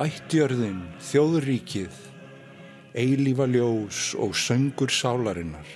ættjörðin, 0.00 0.82
þjóðríkið, 1.00 1.96
eilífa 2.96 3.48
ljós 3.48 4.12
og 4.20 4.36
söngur 4.36 4.92
sálarinnar. 4.92 5.66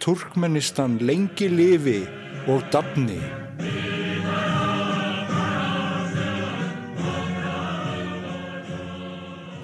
Turkmenistan 0.00 0.98
lengi 1.02 1.50
lifi 1.50 2.00
og 2.48 2.62
dafni. 2.72 3.20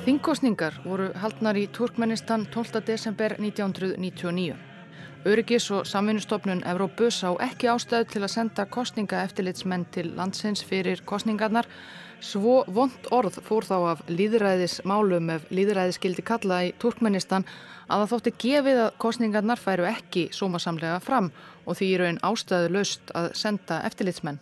Þingkostningar 0.07 0.77
voru 0.85 1.09
haldnar 1.19 1.57
í 1.59 1.65
Turkmenistan 1.75 2.45
12. 2.55 2.79
desember 2.87 3.33
1999. 3.43 4.55
Öryggis 5.27 5.67
og 5.75 5.89
samvinnustofnun 5.91 6.63
Evrópus 6.63 7.19
á 7.27 7.35
ekki 7.43 7.67
ástæðu 7.73 8.07
til 8.13 8.23
að 8.23 8.31
senda 8.37 8.69
kostninga 8.71 9.25
eftirlitsmenn 9.27 9.89
til 9.91 10.13
landsins 10.15 10.63
fyrir 10.63 11.03
kostningarnar. 11.03 11.67
Svo 12.23 12.61
vond 12.71 13.11
orð 13.11 13.41
fór 13.43 13.67
þá 13.67 13.77
af 13.97 14.07
líðræðis 14.07 14.79
málum 14.87 15.35
ef 15.35 15.51
líðræðiskildi 15.51 16.23
kalla 16.23 16.63
í 16.69 16.75
Turkmenistan 16.79 17.43
að 17.91 18.05
það 18.05 18.13
þótti 18.15 18.39
gefið 18.47 18.83
að 18.87 18.97
kostningarnar 19.03 19.59
færu 19.59 19.91
ekki 19.91 20.29
sómasamlega 20.31 21.03
fram 21.03 21.33
og 21.67 21.81
því 21.81 21.91
í 21.91 22.03
raun 22.05 22.23
ástæðu 22.31 22.77
löst 22.79 23.11
að 23.11 23.33
senda 23.43 23.83
eftirlitsmenn. 23.91 24.39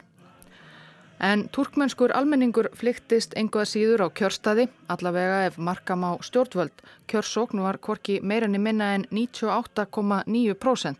En 1.20 1.48
turkmennskur 1.48 2.12
almenningur 2.12 2.68
flyktist 2.74 3.34
enguða 3.38 3.64
síður 3.70 4.02
á 4.06 4.08
kjörstaði, 4.10 4.68
allavega 4.90 5.46
ef 5.46 5.58
markam 5.58 6.04
á 6.04 6.18
stjórnvöld. 6.20 6.72
Kjörsókn 7.06 7.62
var 7.62 7.78
korki 7.78 8.20
meirinni 8.20 8.58
minna 8.58 8.94
en 8.94 9.06
98,9% 9.10 10.96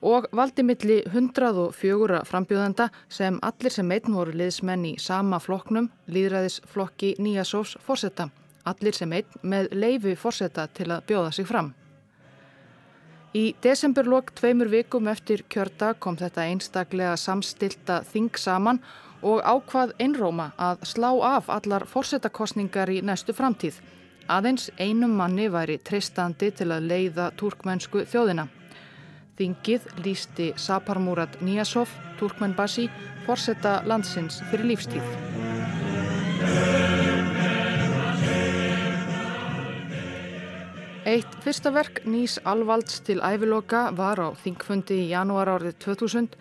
og 0.00 0.26
valdi 0.32 0.62
milli 0.64 1.02
104 1.06 2.22
frambjóðanda 2.24 2.88
sem 3.12 3.36
allir 3.44 3.74
sem 3.74 3.90
einn 3.92 4.14
voru 4.14 4.32
liðsmenn 4.32 4.84
í 4.88 4.94
sama 4.98 5.38
flokknum, 5.40 5.90
líðræðisflokki 6.08 7.14
Nýjasófs 7.20 7.76
fórsetta. 7.84 8.30
Allir 8.64 8.96
sem 8.96 9.12
einn 9.12 9.26
með 9.42 9.68
leifi 9.76 10.16
fórsetta 10.16 10.66
til 10.72 10.90
að 10.90 11.04
bjóða 11.10 11.32
sig 11.36 11.46
fram. 11.48 11.74
Í 13.36 13.54
desemberlokk 13.62 14.32
tveimur 14.40 14.72
vikum 14.72 15.08
eftir 15.12 15.44
kjörda 15.52 15.92
kom 15.94 16.16
þetta 16.18 16.48
einstaklega 16.50 17.12
samstilta 17.20 18.00
þing 18.08 18.40
saman 18.40 18.80
og 18.80 19.09
og 19.22 19.42
ákvað 19.44 19.94
einróma 20.00 20.50
að 20.58 20.84
slá 20.88 21.10
af 21.36 21.50
allar 21.52 21.86
fórsetakostningar 21.88 22.90
í 22.90 23.00
næstu 23.04 23.34
framtíð. 23.36 23.80
Aðeins 24.30 24.70
einum 24.78 25.16
manni 25.18 25.48
væri 25.50 25.78
treystandi 25.82 26.50
til 26.54 26.70
að 26.70 26.86
leiða 26.92 27.30
turkmennsku 27.36 28.04
þjóðina. 28.06 28.46
Þingið 29.40 29.86
lísti 30.04 30.50
Saparmurat 30.60 31.40
Níasov, 31.40 31.90
turkmennbasi, 32.20 32.90
fórseta 33.26 33.80
landsins 33.88 34.42
fyrir 34.50 34.68
lífstíð. 34.72 35.06
Eitt 41.10 41.32
fyrsta 41.42 41.72
verk 41.72 42.02
nýs 42.04 42.36
alvalds 42.44 43.00
til 43.02 43.18
æviloka 43.24 43.88
var 43.96 44.20
á 44.20 44.28
þingfundi 44.44 45.00
í 45.00 45.10
janúar 45.10 45.48
árið 45.56 45.78
2000 45.82 46.36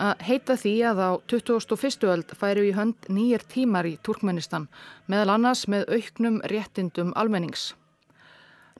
að 0.00 0.22
heita 0.24 0.56
því 0.56 0.72
að 0.90 1.02
á 1.04 1.10
21. 1.28 2.06
öld 2.08 2.32
færu 2.40 2.64
í 2.64 2.72
hönd 2.76 3.08
nýjir 3.12 3.44
tímar 3.52 3.88
í 3.88 3.98
Turkmenistan, 4.06 4.68
meðal 5.06 5.36
annars 5.36 5.66
með 5.68 5.90
auknum 5.92 6.40
réttindum 6.52 7.12
almennings. 7.20 7.74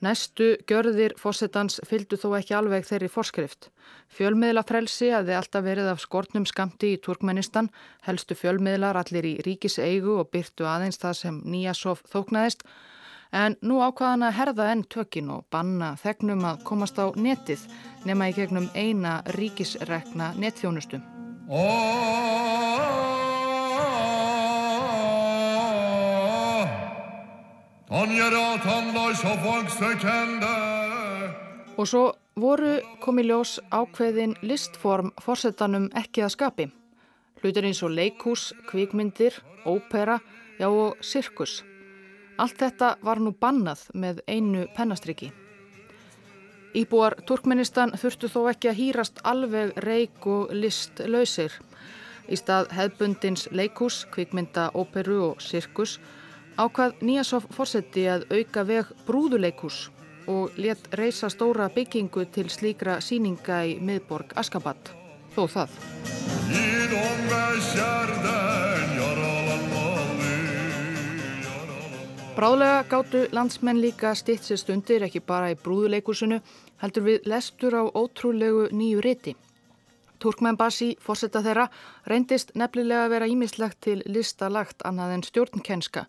Næstu 0.01 0.55
görðir 0.65 1.13
fósettans 1.21 1.77
fylgdu 1.85 2.17
þó 2.17 2.31
ekki 2.39 2.55
alveg 2.57 2.87
þeirri 2.89 3.11
forskrift. 3.13 3.69
Fjölmiðla 4.09 4.63
frelsi 4.65 5.11
að 5.13 5.29
þið 5.29 5.39
alltaf 5.43 5.67
verið 5.67 5.91
af 5.93 6.01
skortnum 6.01 6.47
skamti 6.49 6.95
í 6.95 7.01
Turkmenistan, 7.05 7.69
helstu 8.09 8.35
fjölmiðlar 8.35 8.97
allir 8.97 9.29
í 9.29 9.35
ríkis 9.45 9.77
eigu 9.77 10.17
og 10.23 10.31
byrtu 10.33 10.65
aðeins 10.65 11.03
það 11.03 11.19
sem 11.21 11.43
Nýjasof 11.45 12.01
þóknaðist, 12.09 12.65
En 13.31 13.55
nú 13.63 13.79
ákvaðan 13.79 14.27
að 14.27 14.37
herða 14.41 14.65
enn 14.73 14.83
tökin 14.91 15.31
og 15.31 15.45
banna 15.55 15.93
þegnum 16.03 16.43
að 16.51 16.65
komast 16.67 16.99
á 16.99 17.15
netið 17.15 17.63
nema 18.09 18.31
í 18.31 18.35
gegnum 18.35 18.67
eina 18.75 19.21
ríkisrekna 19.39 20.35
netþjónustu. 21.51 23.11
Og 31.81 31.89
svo 31.89 32.13
voru 32.37 32.75
komið 33.03 33.27
ljós 33.31 33.57
ákveðin 33.73 34.37
listform 34.45 35.11
fórsetanum 35.23 35.89
ekki 35.97 36.23
að 36.23 36.35
skapi. 36.37 36.67
Hlutir 37.41 37.65
eins 37.65 37.83
og 37.83 37.91
leikús, 37.97 38.53
kvíkmyndir, 38.69 39.33
ópera, 39.65 40.21
já 40.61 40.69
og 40.69 40.97
sirkus. 41.01 41.65
Allt 42.39 42.61
þetta 42.61 42.97
var 43.03 43.19
nú 43.19 43.33
bannað 43.33 43.89
með 43.95 44.21
einu 44.29 44.67
pennastriki. 44.77 45.33
Íbúar 46.75 47.17
Turkmenistan 47.27 47.97
þurftu 47.99 48.29
þó 48.31 48.41
ekki 48.53 48.71
að 48.71 48.79
hýrast 48.79 49.21
alveg 49.27 49.75
reik 49.83 50.27
og 50.27 50.53
list 50.55 51.03
lausir. 51.07 51.53
Í 52.31 52.39
stað 52.39 52.71
hefbundins 52.77 53.49
leikús, 53.51 54.05
kvikmynda, 54.15 54.71
óperu 54.79 55.19
og 55.33 55.43
sirkus 55.43 55.99
ákvað 56.61 57.01
Níasov 57.07 57.47
fórseti 57.55 58.05
að 58.11 58.27
auka 58.35 58.65
veg 58.69 58.91
brúðuleikús 59.09 59.89
og 60.31 60.59
let 60.61 60.91
reysa 60.99 61.31
stóra 61.33 61.71
byggingu 61.75 62.27
til 62.35 62.51
slíkra 62.53 63.01
síninga 63.03 63.63
í 63.67 63.79
miðborg 63.81 64.37
Askabat. 64.39 64.93
Þó 65.35 65.47
það. 65.57 65.71
Bráðlega 72.31 72.85
gáttu 72.87 73.21
landsmenn 73.35 73.81
líka 73.83 74.13
stitt 74.15 74.45
sér 74.47 74.59
stundir 74.61 75.03
ekki 75.03 75.19
bara 75.27 75.49
í 75.51 75.57
brúðuleikursinu 75.59 76.37
heldur 76.79 77.03
við 77.03 77.25
lestur 77.27 77.75
á 77.75 77.83
ótrúlegu 77.91 78.69
nýju 78.71 79.01
riti. 79.03 79.33
Turkmenn 80.23 80.59
Basi, 80.61 80.93
fórsetta 81.03 81.43
þeirra, 81.43 81.65
reyndist 82.07 82.53
nefnilega 82.55 83.09
að 83.09 83.15
vera 83.15 83.29
ímislegt 83.33 83.81
til 83.87 83.97
listalagt 84.07 84.85
annað 84.87 85.17
en 85.17 85.25
stjórnkenska 85.27 86.05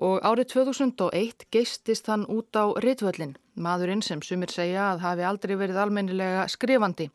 og 0.00 0.24
árið 0.24 0.48
2001 0.54 1.44
geistist 1.52 2.08
hann 2.08 2.24
út 2.24 2.56
á 2.56 2.64
ritvöllin, 2.80 3.36
maðurinn 3.54 4.00
sem 4.00 4.24
sumir 4.24 4.48
segja 4.48 4.94
að 4.94 5.04
hafi 5.04 5.28
aldrei 5.28 5.54
verið 5.60 5.82
almennilega 5.82 6.48
skrifandi. 6.48 7.10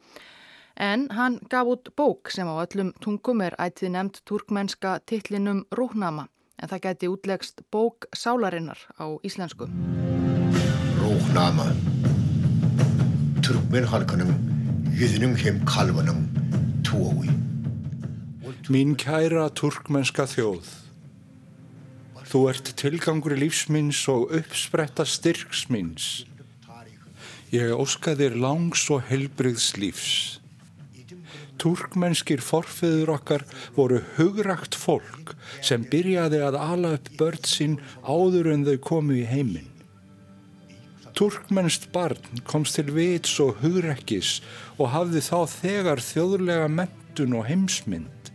En 0.78 1.10
hann 1.18 1.42
gaf 1.50 1.74
út 1.74 1.90
bók 1.98 2.30
sem 2.30 2.46
á 2.46 2.54
öllum 2.62 2.94
tungum 3.02 3.42
er 3.42 3.58
ætið 3.58 3.96
nefnd 3.98 4.22
turkmennska 4.30 5.00
tillinum 5.10 5.66
Rúhnama 5.74 6.30
en 6.62 6.72
það 6.72 6.84
gæti 6.86 7.10
útlegst 7.12 7.66
bók 7.72 8.08
sálarinnar 8.16 8.80
á 9.00 9.06
íslensku. 9.28 9.68
Róknama 11.02 11.68
Turkmen 13.46 13.86
halkanum 13.92 14.32
jöðnum 14.96 15.36
heim 15.38 15.62
kalvanum 15.68 16.26
tói 16.88 17.30
Mín 18.72 18.96
kæra 18.98 19.46
turkmenska 19.54 20.26
þjóð 20.26 20.72
Þú 22.26 22.40
ert 22.50 22.72
tilgangur 22.80 23.36
lífsminns 23.38 24.00
og 24.10 24.32
uppspretta 24.34 25.06
styrksminns. 25.06 26.26
Ég 27.54 27.72
óska 27.72 28.16
þér 28.18 28.40
langs 28.42 28.82
og 28.92 29.06
helbriðs 29.08 29.76
lífs. 29.78 30.16
Turkmennskir 31.62 32.42
forfiður 32.44 33.14
okkar 33.16 33.46
voru 33.76 34.02
hugrakt 34.18 34.76
fólk 34.78 35.36
sem 35.64 35.86
byrjaði 35.92 36.42
að 36.46 36.60
ala 36.60 36.96
upp 36.98 37.12
börn 37.20 37.48
sín 37.48 37.78
áður 38.04 38.52
en 38.54 38.66
þau 38.68 38.78
komu 38.90 39.18
í 39.22 39.26
heiminn. 39.30 39.72
Turkmennst 41.16 41.88
barn 41.96 42.42
komst 42.44 42.76
til 42.76 42.92
vits 42.92 43.38
og 43.40 43.62
hugrekkis 43.62 44.42
og 44.76 44.92
hafði 44.92 45.22
þá 45.24 45.38
þegar 45.54 46.04
þjóðlega 46.04 46.68
mentun 46.68 47.38
og 47.40 47.48
heimsmynd. 47.48 48.32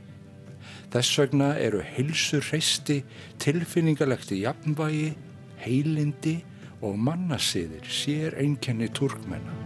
Þess 0.91 1.19
vegna 1.21 1.51
eru 1.61 1.85
heilsur 1.87 2.43
hreisti, 2.49 3.03
tilfinningalegt 3.39 4.33
í 4.35 4.41
jafnvægi, 4.47 5.13
heilindi 5.61 6.41
og 6.81 6.97
mannasiðir 6.97 7.85
sér 7.85 8.41
einkenni 8.41 8.89
turkmenna. 8.97 9.61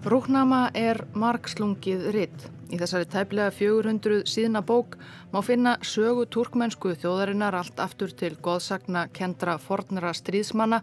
Rúknama 0.00 0.70
er 0.72 1.02
margslungið 1.12 2.06
ritt. 2.14 2.44
Í 2.72 2.78
þessari 2.80 3.04
tæplega 3.12 3.50
400 3.52 4.22
síðna 4.32 4.62
bók 4.64 4.94
má 5.28 5.42
finna 5.44 5.74
sögu 5.84 6.22
turkmennsku 6.24 6.94
þjóðarinnar 7.02 7.52
allt 7.58 7.82
aftur 7.84 8.14
til 8.16 8.30
goðsagna 8.40 9.02
kendra 9.12 9.58
fornara 9.60 10.14
stríðsmanna, 10.16 10.78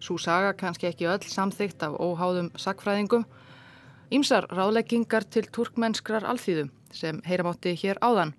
svo 0.00 0.16
saga 0.16 0.54
kannski 0.56 0.88
ekki 0.88 1.04
öll 1.04 1.26
samþygt 1.28 1.84
af 1.84 1.98
óháðum 2.00 2.48
sagfræðingum, 2.56 3.26
Ímsar 4.12 4.46
ráðleggingar 4.48 5.26
til 5.28 5.44
turkmennskrar 5.52 6.24
alþýðu 6.28 6.70
sem 6.96 7.20
heyramátti 7.28 7.74
hér 7.76 8.00
áðan. 8.00 8.32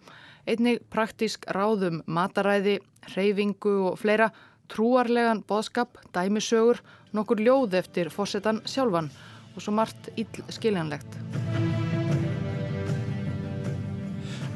Einnig 0.49 0.81
praktísk 0.89 1.45
ráðum 1.53 2.01
mataræði, 2.05 2.79
reyfingu 3.13 3.75
og 3.91 4.01
fleira, 4.01 4.31
trúarlegan 4.69 5.43
boðskap, 5.45 6.01
dæmisögur, 6.13 6.81
nokkur 7.13 7.37
ljóð 7.37 7.77
eftir 7.83 8.09
fórsetan 8.09 8.63
sjálfan 8.65 9.11
og 9.13 9.32
svo 9.61 9.75
margt 9.77 10.09
ill 10.17 10.45
skiljanlegt. 10.49 11.17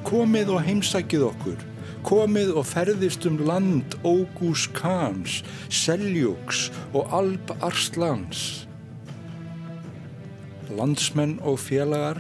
Komið 0.08 0.54
og 0.56 0.64
heimsækið 0.66 1.28
okkur. 1.32 1.66
Komið 2.08 2.54
og 2.56 2.64
ferðist 2.70 3.26
um 3.28 3.42
land 3.44 3.98
Ógús 4.08 4.70
Kans, 4.74 5.42
Seljúks 5.68 6.70
og 6.96 7.12
Alb 7.12 7.52
Arslans 7.60 8.68
landsmenn 10.78 11.38
og 11.46 11.60
félagar, 11.62 12.20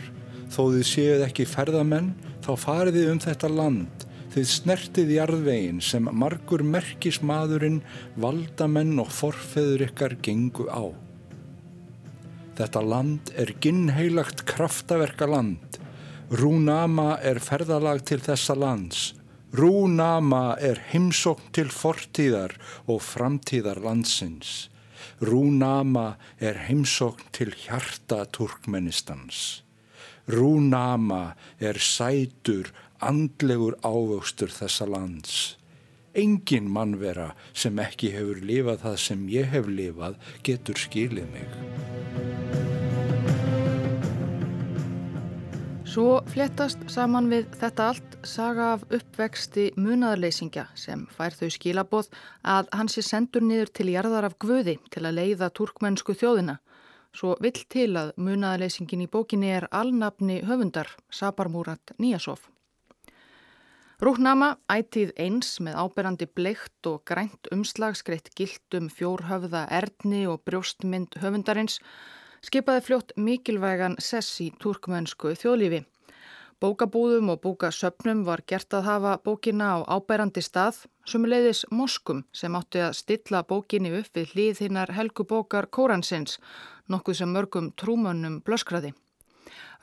þó 0.52 0.70
þið 0.74 0.86
séuð 0.90 1.26
ekki 1.28 1.48
ferðamenn, 1.50 2.14
þá 2.46 2.52
fariði 2.62 3.08
um 3.12 3.20
þetta 3.22 3.50
land, 3.52 4.06
þið 4.34 4.48
snertið 4.54 5.14
jarðvegin 5.18 5.82
sem 5.84 6.08
margur 6.12 6.64
merkismadurinn, 6.64 7.82
valdamenn 8.20 8.96
og 9.04 9.12
forfeður 9.14 9.88
ykkar 9.90 10.18
gengu 10.24 10.70
á. 10.72 11.07
Þetta 12.58 12.82
land 12.82 13.30
er 13.38 13.52
ginnheilagt 13.62 14.42
kraftaverka 14.50 15.28
land. 15.30 15.78
Rúnama 16.34 17.20
er 17.22 17.38
ferðalag 17.38 18.02
til 18.10 18.18
þessa 18.26 18.56
lands. 18.58 19.12
Rúnama 19.54 20.58
er 20.58 20.82
heimsókn 20.90 21.52
til 21.54 21.70
fortíðar 21.70 22.56
og 22.90 23.04
framtíðar 23.06 23.84
landsins. 23.86 24.72
Rúnama 25.22 26.16
er 26.42 26.58
heimsókn 26.66 27.30
til 27.38 27.54
hjarta 27.54 28.26
Turkmenistans. 28.34 29.62
Rúnama 30.28 31.38
er 31.62 31.78
sætur, 31.78 32.74
andlegur 33.00 33.78
ávöxtur 33.86 34.50
þessa 34.50 34.90
lands. 34.90 35.56
Engin 36.18 36.66
mannvera 36.74 37.28
sem 37.54 37.78
ekki 37.78 38.10
hefur 38.16 38.40
lifað 38.42 38.80
það 38.86 38.96
sem 39.04 39.28
ég 39.30 39.52
hef 39.52 39.68
lifað 39.70 40.16
getur 40.48 40.80
skilið 40.82 41.28
mig. 41.36 41.52
Svo 45.98 46.20
fléttast 46.30 46.82
saman 46.94 47.30
við 47.30 47.46
þetta 47.62 47.86
allt 47.92 48.18
saga 48.28 48.72
af 48.74 48.84
uppvexti 48.94 49.70
munaðarleysingja 49.78 50.68
sem 50.78 51.06
fær 51.14 51.38
þau 51.38 51.48
skilaboð 51.54 52.10
að 52.58 52.74
hans 52.74 52.98
er 52.98 53.08
sendur 53.08 53.46
niður 53.46 53.72
til 53.80 53.88
jarðar 53.94 54.28
af 54.28 54.36
Guði 54.42 54.76
til 54.94 55.06
að 55.06 55.18
leiða 55.22 55.54
turkmennsku 55.54 56.18
þjóðina. 56.18 56.60
Svo 57.14 57.38
vill 57.42 57.62
til 57.70 57.92
að 57.98 58.14
munaðarleysingin 58.18 59.06
í 59.06 59.10
bókinni 59.10 59.54
er 59.62 59.70
alnafni 59.70 60.42
höfundar, 60.46 60.92
Sabarmúrat 61.10 61.94
Níasov. 61.98 62.46
Rúknama 63.98 64.52
ætið 64.70 65.10
eins 65.18 65.56
með 65.66 65.80
áberandi 65.82 66.28
bleikt 66.38 66.86
og 66.86 67.00
grænt 67.10 67.48
umslag 67.50 67.96
skreitt 67.98 68.28
gilt 68.38 68.76
um 68.78 68.92
fjórhöfða 68.94 69.64
erðni 69.74 70.20
og 70.30 70.44
brjóstmynd 70.46 71.18
höfundarins 71.24 71.80
skipaði 72.46 72.84
fljótt 72.86 73.16
mikilvægan 73.18 73.98
sess 73.98 74.38
í 74.46 74.52
turkmennsku 74.62 75.34
þjóðlífi. 75.42 75.80
Bókabúðum 76.62 77.34
og 77.34 77.42
bókasöpnum 77.42 78.22
var 78.30 78.46
gert 78.46 78.78
að 78.78 78.86
hafa 78.92 79.16
bókina 79.26 79.72
á 79.74 79.78
ábærandi 79.98 80.46
stað, 80.46 80.84
sumuleiðis 81.10 81.64
moskum 81.74 82.22
sem 82.38 82.54
átti 82.54 82.86
að 82.86 83.00
stilla 83.02 83.42
bókinni 83.50 83.96
upp 83.98 84.14
við 84.14 84.36
hlýð 84.36 84.64
hinnar 84.68 84.94
helgubókar 84.94 85.72
Kóransins, 85.74 86.38
nokkuð 86.86 87.24
sem 87.24 87.34
mörgum 87.34 87.74
trúmönnum 87.74 88.44
blöskraði. 88.46 88.94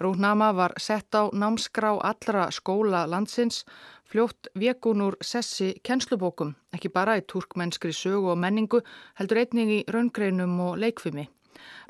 Rúnama 0.01 0.53
var 0.53 0.75
sett 0.79 1.15
á 1.15 1.31
námskrá 1.33 1.95
allra 2.03 2.51
skóla 2.51 3.05
landsins, 3.07 3.65
fljótt 4.05 4.49
vekunur 4.55 5.17
sessi 5.21 5.75
kennslubókum, 5.87 6.55
ekki 6.75 6.91
bara 6.91 7.17
í 7.19 7.25
turkmennskri 7.27 7.93
sögu 7.95 8.33
og 8.35 8.39
menningu, 8.39 8.83
heldur 9.19 9.45
einning 9.45 9.71
í 9.71 9.81
raungreinum 9.89 10.61
og 10.61 10.79
leikfimi. 10.83 11.29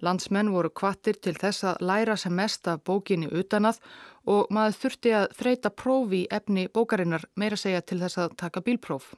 Landsmenn 0.04 0.52
voru 0.52 0.70
kvattir 0.70 1.16
til 1.22 1.34
þess 1.40 1.64
að 1.70 1.84
læra 1.88 2.16
sem 2.20 2.34
mest 2.36 2.68
af 2.68 2.82
bókinni 2.84 3.30
utanað 3.32 3.80
og 4.28 4.50
maður 4.52 4.80
þurfti 4.82 5.12
að 5.16 5.28
þreita 5.38 5.70
prófi 5.70 6.24
efni 6.30 6.66
bókarinnar 6.68 7.24
meira 7.40 7.56
segja 7.56 7.80
til 7.80 8.00
þess 8.02 8.20
að 8.20 8.36
taka 8.44 8.62
bílpróf. 8.64 9.14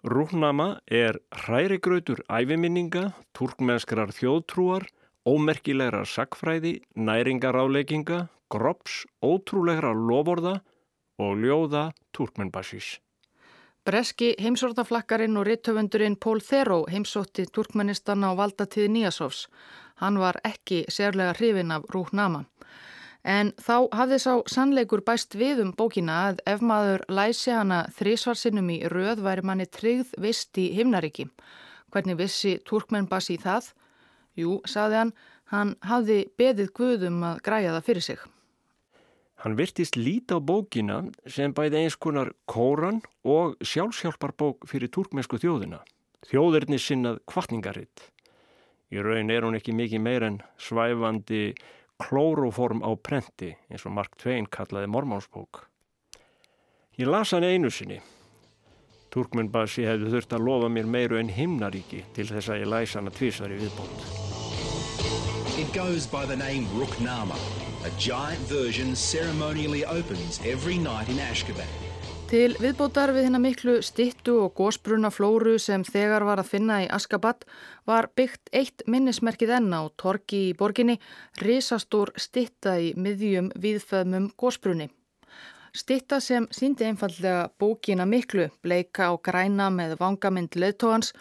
Rúknama 0.00 0.80
er 0.88 1.18
hrærigrautur 1.42 2.22
æfiminninga, 2.24 3.10
turkmennskrar 3.36 4.14
þjóðtrúar, 4.16 4.86
ómerkilegra 5.30 6.02
sakfræði, 6.08 6.80
næringaráleikinga, 6.96 8.24
grops, 8.50 9.04
ótrúlegra 9.22 9.92
lovorða 9.94 10.56
og 11.20 11.38
ljóða 11.38 11.90
turkmennbasís. 12.16 12.98
Breski 13.86 14.34
heimsortaflakkarinn 14.42 15.38
og 15.40 15.46
rittöfundurinn 15.48 16.18
Pól 16.20 16.42
Þeró 16.44 16.82
heimsótti 16.90 17.46
Turkmenistan 17.54 18.26
á 18.26 18.34
valdatíði 18.36 18.90
Níasovs. 18.96 19.46
Hann 20.02 20.18
var 20.20 20.40
ekki 20.44 20.82
sérlega 20.92 21.36
hrifin 21.38 21.72
af 21.72 21.86
Rúhnama. 21.94 22.44
En 23.24 23.52
þá 23.60 23.88
hafði 23.92 24.18
sá 24.20 24.34
sannleikur 24.48 25.02
bæst 25.04 25.36
við 25.36 25.62
um 25.64 25.72
bókina 25.76 26.20
að 26.28 26.40
ef 26.48 26.62
maður 26.64 27.04
læsi 27.08 27.52
hana 27.52 27.82
þrísvarsinnum 27.96 28.70
í 28.72 28.78
röð 28.88 29.20
væri 29.24 29.44
manni 29.44 29.66
tryggð 29.68 30.14
vist 30.18 30.58
í 30.58 30.70
himnaríki. 30.76 31.28
Hvernig 31.92 32.16
vissi 32.20 32.56
Turkmenbasi 32.64 33.36
það? 33.40 33.72
Jú, 34.38 34.60
saði 34.68 35.00
hann, 35.00 35.14
hann 35.50 35.74
hafði 35.86 36.20
beðið 36.38 36.70
guðum 36.76 37.24
að 37.26 37.40
græja 37.46 37.74
það 37.76 37.88
fyrir 37.88 38.06
sig. 38.06 38.20
Hann 39.40 39.56
virtist 39.56 39.96
líta 39.96 40.36
á 40.36 40.40
bókina 40.44 41.00
sem 41.24 41.54
bæði 41.56 41.80
eins 41.80 41.96
konar 41.96 42.34
kóran 42.50 43.00
og 43.24 43.56
sjálfsjálfarbók 43.64 44.68
fyrir 44.68 44.92
turkmensku 44.92 45.40
þjóðina. 45.40 45.80
Þjóðirni 46.28 46.76
sinnað 46.76 47.22
kvartningaritt. 47.24 48.04
Í 48.92 49.00
raun 49.00 49.32
er 49.32 49.46
hún 49.46 49.56
ekki 49.56 49.72
mikið 49.72 50.04
meir 50.04 50.26
en 50.26 50.40
svæfandi 50.60 51.54
klóróform 52.00 52.84
á 52.84 52.90
prenti 53.00 53.54
eins 53.70 53.86
og 53.88 53.96
Mark 53.96 54.16
Twain 54.20 54.48
kallaði 54.50 54.92
mormánsbók. 54.92 55.64
Ég 57.00 57.08
las 57.08 57.32
hann 57.32 57.46
einu 57.48 57.70
sinni. 57.72 58.00
Turkmennbasi 59.10 59.84
hefði 59.88 60.12
þurft 60.14 60.34
að 60.36 60.44
lofa 60.46 60.70
mér 60.70 60.86
meiru 60.86 61.18
en 61.18 61.32
himnaríki 61.34 62.04
til 62.14 62.28
þess 62.30 62.52
að 62.52 62.62
ég 62.62 62.70
læs 62.70 62.96
hana 62.98 63.10
tvísar 63.14 63.50
í 63.50 63.58
viðbót. 63.58 64.04
It 65.58 65.72
goes 65.74 66.06
by 66.06 66.24
the 66.26 66.36
name 66.36 66.66
Ruknama. 66.78 67.36
A 67.84 67.90
giant 67.98 68.40
version 68.48 68.94
ceremonially 68.94 69.84
opens 69.84 70.40
every 70.44 70.78
night 70.78 71.08
in 71.08 71.18
Ashgabat. 71.18 71.90
Til 72.30 72.52
viðbótar 72.62 73.10
við 73.10 73.24
hennar 73.26 73.42
miklu 73.42 73.72
stittu 73.82 74.36
og 74.44 74.52
gósbruna 74.54 75.08
flóru 75.10 75.56
sem 75.58 75.82
þegar 75.82 76.22
var 76.28 76.38
að 76.38 76.52
finna 76.52 76.76
í 76.84 76.86
Askabat 76.86 77.42
var 77.90 78.06
byggt 78.14 78.52
eitt 78.54 78.84
minnismerkið 78.86 79.50
enn 79.56 79.74
á 79.74 79.90
torki 79.98 80.44
í 80.52 80.54
borginni, 80.54 81.00
risastór 81.42 82.14
stitta 82.14 82.76
í 82.78 82.92
miðjum 82.94 83.50
viðföðmum 83.58 84.30
gósbrunni. 84.38 84.86
Stitta 85.76 86.18
sem 86.20 86.48
síndi 86.50 86.84
einfallega 86.84 87.48
bókina 87.58 88.06
miklu, 88.06 88.48
bleika 88.62 89.06
á 89.06 89.14
græna 89.22 89.70
með 89.70 89.96
vangamind 90.00 90.56
leðtóhans 90.58 91.12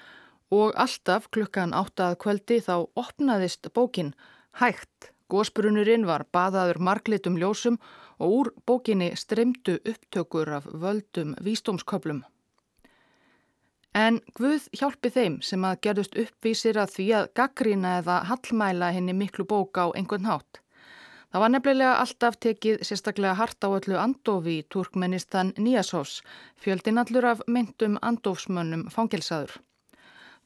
og 0.49 0.73
alltaf 0.73 1.29
klukkan 1.29 1.75
áttað 1.77 2.17
kvöldi 2.23 2.57
þá 2.65 2.75
opnaðist 2.97 3.69
bókin 3.73 4.15
hægt 4.61 5.11
Gósbrunurinn 5.29 6.07
var 6.09 6.25
baðaður 6.33 6.79
marglitum 6.81 7.35
ljósum 7.37 7.77
og 8.17 8.31
úr 8.37 8.47
bókinni 8.65 9.11
streymdu 9.15 9.77
upptökur 9.85 10.49
af 10.57 10.65
völdum 10.65 11.35
vístómsköplum. 11.45 12.23
En 13.93 14.19
Guð 14.37 14.65
hjálpi 14.73 15.11
þeim 15.13 15.37
sem 15.45 15.65
að 15.65 15.79
gerðust 15.85 16.17
uppvísir 16.17 16.81
að 16.81 16.95
því 16.95 17.07
að 17.19 17.29
gaggrina 17.37 17.93
eða 18.01 18.17
hallmæla 18.31 18.89
henni 18.95 19.13
miklu 19.13 19.45
bók 19.45 19.77
á 19.77 19.93
einhvern 19.93 20.25
hátt. 20.29 20.61
Það 21.29 21.43
var 21.43 21.51
nefnilega 21.53 21.95
alltaf 22.01 22.37
tekið 22.41 22.79
sérstaklega 22.87 23.35
hart 23.37 23.61
á 23.61 23.69
öllu 23.69 23.97
andofi 24.01 24.55
í 24.59 24.67
Turkmenistan 24.73 25.51
Níasovs, 25.61 26.23
fjöldin 26.57 26.97
allur 26.97 27.27
af 27.35 27.43
myndum 27.45 27.99
andofsmönnum 28.01 28.87
fangelsaður. 28.89 29.59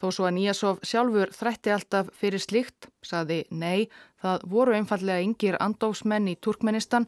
Þó 0.04 0.10
svo 0.12 0.28
að 0.28 0.36
Níasov 0.36 0.82
sjálfur 0.84 1.32
þrætti 1.32 1.72
alltaf 1.72 2.10
fyrir 2.20 2.44
slikt, 2.44 2.90
saði 3.00 3.46
nei, 3.48 3.88
það 4.20 4.44
voru 4.52 4.76
einfallega 4.76 5.24
yngir 5.24 5.56
andofsmenn 5.64 6.28
í 6.28 6.36
Turkmenistan 6.36 7.08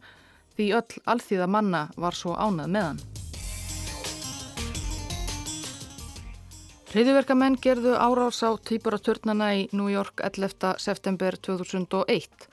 því 0.56 0.72
öll 0.80 1.04
alþýða 1.12 1.52
manna 1.52 1.90
var 2.00 2.16
svo 2.16 2.32
ánað 2.40 2.72
meðan. 2.78 3.04
Hriðiverkamenn 6.96 7.58
gerðu 7.60 7.98
árás 8.00 8.40
á 8.40 8.56
týpuraturnana 8.56 9.50
í 9.60 9.68
New 9.76 9.92
York 9.92 10.24
11. 10.24 10.78
september 10.80 11.36
2001. 11.36 12.48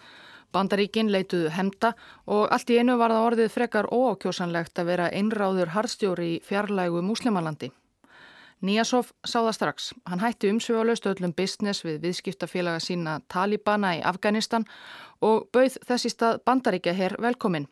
Bandaríkin 0.52 1.12
leituðu 1.12 1.50
hemda 1.56 1.94
og 2.26 2.48
allt 2.52 2.70
í 2.70 2.78
einu 2.78 2.98
var 3.00 3.14
það 3.14 3.28
orðið 3.28 3.52
frekar 3.54 3.88
óákjósanlegt 3.88 4.78
að 4.78 4.90
vera 4.92 5.10
einráður 5.12 5.72
harstjóri 5.72 6.28
í 6.34 6.40
fjarlægu 6.44 7.02
múslimalandi. 7.06 7.72
Níasov 8.62 9.10
sá 9.26 9.40
það 9.40 9.54
strax. 9.56 9.90
Hann 10.06 10.22
hætti 10.22 10.50
umsvöðalaust 10.52 11.06
öllum 11.10 11.32
business 11.34 11.82
við 11.82 12.04
viðskiptafélaga 12.04 12.82
sína 12.84 13.18
Talibana 13.32 13.96
í 13.98 14.02
Afganistan 14.06 14.68
og 15.20 15.48
bauð 15.54 15.80
þessi 15.88 16.12
stað 16.12 16.42
bandaríkja 16.46 16.94
herr 16.94 17.16
velkominn. 17.18 17.66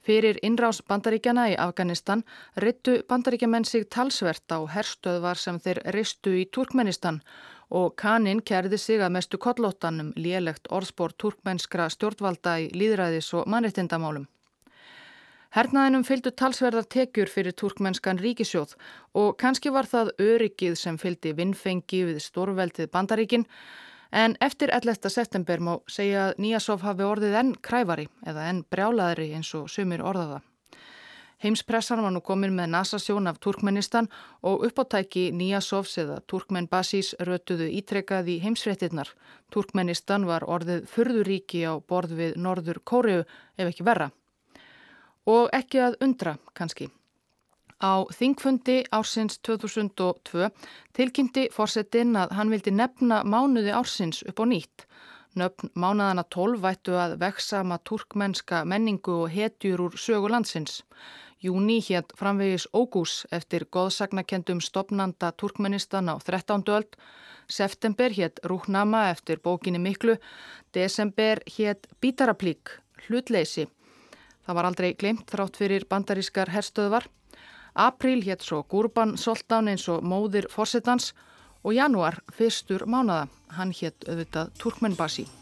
Fyrir 0.00 0.38
innrás 0.46 0.80
bandaríkjana 0.88 1.48
í 1.52 1.56
Afganistan 1.60 2.22
ryttu 2.62 3.00
bandaríkjamenn 3.08 3.66
sig 3.68 3.88
talsvert 3.90 4.46
á 4.54 4.58
herstöðvar 4.64 5.36
sem 5.36 5.58
þeir 5.60 5.82
ristu 5.96 6.32
í 6.38 6.46
Turkmenistan 6.46 7.20
og 7.70 7.94
kaninn 8.00 8.42
kerði 8.42 8.78
sig 8.78 9.00
að 9.00 9.14
mestu 9.16 9.38
kollóttanum 9.38 10.12
lélegt 10.16 10.70
orðspór 10.70 11.14
turkmenskra 11.16 11.88
stjórnvalda 11.94 12.58
í 12.64 12.70
líðræðis 12.74 13.32
og 13.38 13.46
mannrettindamálum. 13.50 14.26
Hernaðinum 15.50 16.04
fylgdu 16.06 16.30
talsverðar 16.30 16.86
tekjur 16.86 17.30
fyrir 17.30 17.54
turkmenskan 17.58 18.20
ríkisjóð 18.22 18.76
og 19.18 19.36
kannski 19.38 19.72
var 19.74 19.88
það 19.90 20.12
öryggið 20.22 20.76
sem 20.78 20.98
fylgdi 20.98 21.32
vinnfengi 21.38 22.04
við 22.06 22.20
stórveldið 22.22 22.90
bandaríkinn 22.94 23.48
En 24.10 24.34
eftir 24.40 24.70
11. 24.74 25.06
september 25.08 25.60
má 25.62 25.76
segja 25.86 26.30
að 26.30 26.40
Níasov 26.42 26.82
hafi 26.82 27.04
orðið 27.06 27.36
enn 27.40 27.52
kræfari 27.62 28.08
eða 28.26 28.48
enn 28.50 28.64
brjálaðri 28.66 29.28
eins 29.36 29.52
og 29.54 29.68
sumir 29.70 30.02
orðaða. 30.02 30.40
Heimspressan 31.40 32.02
var 32.04 32.12
nú 32.12 32.20
komin 32.20 32.52
með 32.52 32.68
nasasjón 32.74 33.28
af 33.30 33.38
Turkmenistan 33.40 34.10
og 34.44 34.66
uppáttæki 34.66 35.30
Níasovs 35.32 35.96
eða 36.02 36.18
Turkmenbasís 36.28 37.14
rötuðu 37.24 37.70
ítrekkað 37.80 38.28
í 38.28 38.36
heimsfrettinnar. 38.44 39.08
Turkmenistan 39.48 40.26
var 40.28 40.44
orðið 40.44 40.84
fyrðuríki 40.92 41.64
á 41.64 41.80
borð 41.80 42.12
við 42.18 42.36
Norður 42.36 42.82
Kóriu 42.84 43.22
ef 43.56 43.70
ekki 43.70 43.86
verra. 43.88 44.10
Og 45.24 45.48
ekki 45.56 45.80
að 45.80 45.96
undra 46.04 46.36
kannski. 46.52 46.90
Á 47.80 48.04
þingfundi 48.12 48.82
ársins 48.92 49.40
2002 49.40 50.50
tilkynnti 50.92 51.46
fórsetin 51.54 52.12
að 52.20 52.36
hann 52.36 52.52
vildi 52.52 52.74
nefna 52.76 53.22
mánuði 53.24 53.72
ársins 53.72 54.20
upp 54.28 54.44
á 54.44 54.44
nýtt. 54.44 54.84
Nöfn 55.40 55.70
mánaðana 55.78 56.24
12 56.28 56.60
vættu 56.60 56.96
að 56.98 57.16
veksama 57.22 57.78
turkmennska 57.86 58.64
menningu 58.66 59.14
og 59.22 59.30
hetjur 59.30 59.86
úr 59.86 59.96
sögu 59.96 60.28
landsins. 60.28 60.82
Júni 61.40 61.80
hétt 61.80 62.12
framvegis 62.16 62.66
Ógús 62.76 63.24
eftir 63.32 63.64
goðsagnakendum 63.72 64.58
stopnanda 64.60 65.30
Turkmenistan 65.32 66.12
á 66.12 66.20
13. 66.20 66.68
öld. 66.68 66.96
September 67.48 68.12
hétt 68.12 68.44
Rúknama 68.44 69.08
eftir 69.08 69.40
bókinni 69.40 69.78
Miklu. 69.78 70.18
Desember 70.70 71.40
hétt 71.56 71.88
Bítaraplík, 72.00 72.82
hlutleysi. 73.08 73.68
Það 74.44 74.54
var 74.54 74.68
aldrei 74.68 74.92
glemt 74.92 75.32
þrátt 75.32 75.56
fyrir 75.56 75.88
bandarískar 75.88 76.52
herstöðvar. 76.52 77.08
Apríl 77.72 78.20
hétt 78.20 78.44
svo 78.44 78.60
Gurban 78.68 79.16
Soltán 79.16 79.72
eins 79.72 79.88
og 79.88 80.04
móðir 80.04 80.44
fórsetans 80.52 81.14
og 81.64 81.72
januar 81.72 82.20
fyrstur 82.28 82.84
mánada. 82.84 83.32
Hann 83.56 83.72
hétt 83.72 84.04
auðvitað 84.04 84.52
Turkmenbasi. 84.60 85.39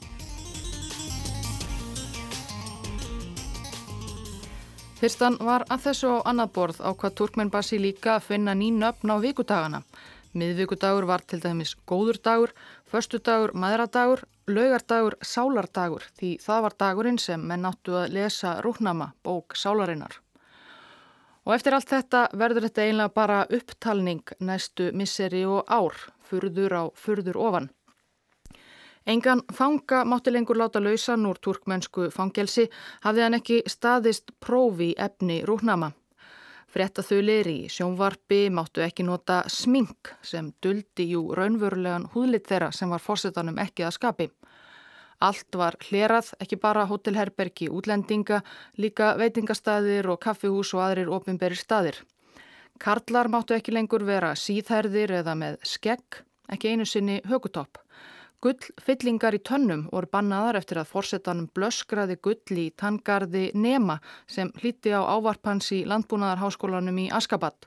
Fyrstan 4.99 5.36
var 5.46 5.62
að 5.70 5.84
þessu 5.86 6.09
á 6.11 6.26
annað 6.26 6.49
borð 6.57 6.78
á 6.82 6.90
hvað 6.90 7.12
Turkmenbasi 7.20 7.76
líka 7.78 8.16
að 8.16 8.24
finna 8.32 8.55
nín 8.59 8.82
öfn 8.82 9.12
á 9.14 9.16
vikudagana. 9.22 9.78
Miðvíkudagur 10.34 11.07
var 11.07 11.22
til 11.22 11.38
dæmis 11.38 11.76
góður 11.86 12.18
dagur, 12.18 12.51
förstu 12.82 13.20
dagur 13.22 13.55
maðuradagur, 13.55 14.24
laugardagur 14.51 15.14
sálardagur 15.22 16.09
því 16.18 16.32
það 16.42 16.64
var 16.66 16.76
dagurinn 16.82 17.20
sem 17.22 17.46
menn 17.46 17.70
áttu 17.70 17.94
að 17.94 18.16
lesa 18.16 18.57
Rúknama, 18.66 19.12
bók 19.22 19.55
sálarinnar. 19.55 20.18
Og 21.46 21.55
eftir 21.55 21.78
allt 21.78 21.94
þetta 21.94 22.26
verður 22.34 22.66
þetta 22.66 22.88
einlega 22.88 23.14
bara 23.14 23.40
upptalning 23.55 24.34
næstu 24.42 24.90
misseri 24.99 25.44
og 25.46 25.62
ár, 25.70 25.94
furður 26.26 26.74
á 26.74 26.82
furður 26.99 27.38
ofan. 27.38 27.70
Engan 29.09 29.41
fanga 29.53 30.05
mátti 30.05 30.33
lengur 30.33 30.59
láta 30.61 30.81
lausan 30.85 31.23
úr 31.27 31.39
turkmennsku 31.41 32.11
fangelsi 32.13 32.67
hafði 33.07 33.23
hann 33.25 33.37
ekki 33.39 33.63
staðist 33.65 34.35
prófi 34.45 34.91
efni 35.01 35.39
rúknama. 35.49 35.95
Frettaþulir 36.69 37.49
í 37.49 37.71
sjónvarpi 37.73 38.43
máttu 38.53 38.85
ekki 38.85 39.07
nota 39.09 39.39
smink 39.49 40.13
sem 40.21 40.51
duldi 40.61 41.09
jú 41.15 41.23
raunverulegan 41.39 42.05
húðlit 42.13 42.53
þeirra 42.53 42.69
sem 42.77 42.93
var 42.93 43.01
fórsetanum 43.01 43.57
ekki 43.65 43.89
að 43.89 43.97
skapi. 43.97 44.29
Allt 45.25 45.57
var 45.57 45.81
hlerað, 45.89 46.35
ekki 46.45 46.61
bara 46.61 46.85
hótelherbergi 46.93 47.73
útlendinga, 47.73 48.43
líka 48.77 49.15
veitingastæðir 49.17 50.13
og 50.13 50.21
kaffihús 50.21 50.77
og 50.77 50.85
aðrir 50.85 51.09
ofinberi 51.09 51.57
staðir. 51.57 52.05
Karlar 52.79 53.33
máttu 53.33 53.57
ekki 53.57 53.73
lengur 53.73 54.05
vera 54.05 54.37
síðherðir 54.37 55.17
eða 55.25 55.35
með 55.35 55.63
skegg, 55.65 56.21
ekki 56.53 56.77
einu 56.77 56.85
sinni 56.85 57.23
högutopp. 57.25 57.81
Gull 58.39 58.68
fyllingar 58.78 59.34
í 59.34 59.41
tönnum 59.43 59.80
voru 59.91 60.07
bannaðar 60.12 60.61
eftir 60.61 60.78
að 60.78 60.91
fórsetanum 60.93 61.49
blöskraði 61.59 62.16
gull 62.22 62.59
í 62.62 62.68
tangarði 62.78 63.49
Nema 63.59 63.97
sem 64.30 64.53
hlíti 64.61 64.93
á 64.95 65.03
ávarpans 65.03 65.72
í 65.74 65.80
landbúnaðarháskólanum 65.91 67.01
í 67.03 67.09
Askabat. 67.18 67.66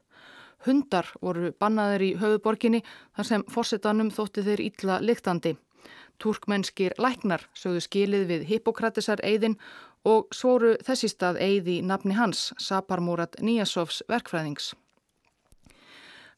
Hundar 0.63 1.09
voru 1.19 1.51
bannaðir 1.59 2.05
í 2.05 2.11
höfuborginni 2.21 2.79
þar 3.17 3.27
sem 3.27 3.43
fórsetanum 3.51 4.13
þótti 4.15 4.45
þeir 4.47 4.63
ítla 4.69 4.99
lyktandi. 5.03 5.57
Turkmennskir 6.23 6.95
læknar 7.01 7.43
sögðu 7.51 7.81
skilið 7.83 8.27
við 8.29 8.45
Hippokratisar 8.53 9.19
eigðin 9.27 9.57
og 10.07 10.31
svoru 10.31 10.77
þessi 10.87 11.11
stað 11.11 11.41
eigði 11.43 11.81
nafni 11.83 12.15
hans, 12.15 12.53
Saparmurat 12.55 13.35
Níasovs 13.43 14.05
verkfræðings. 14.07 14.71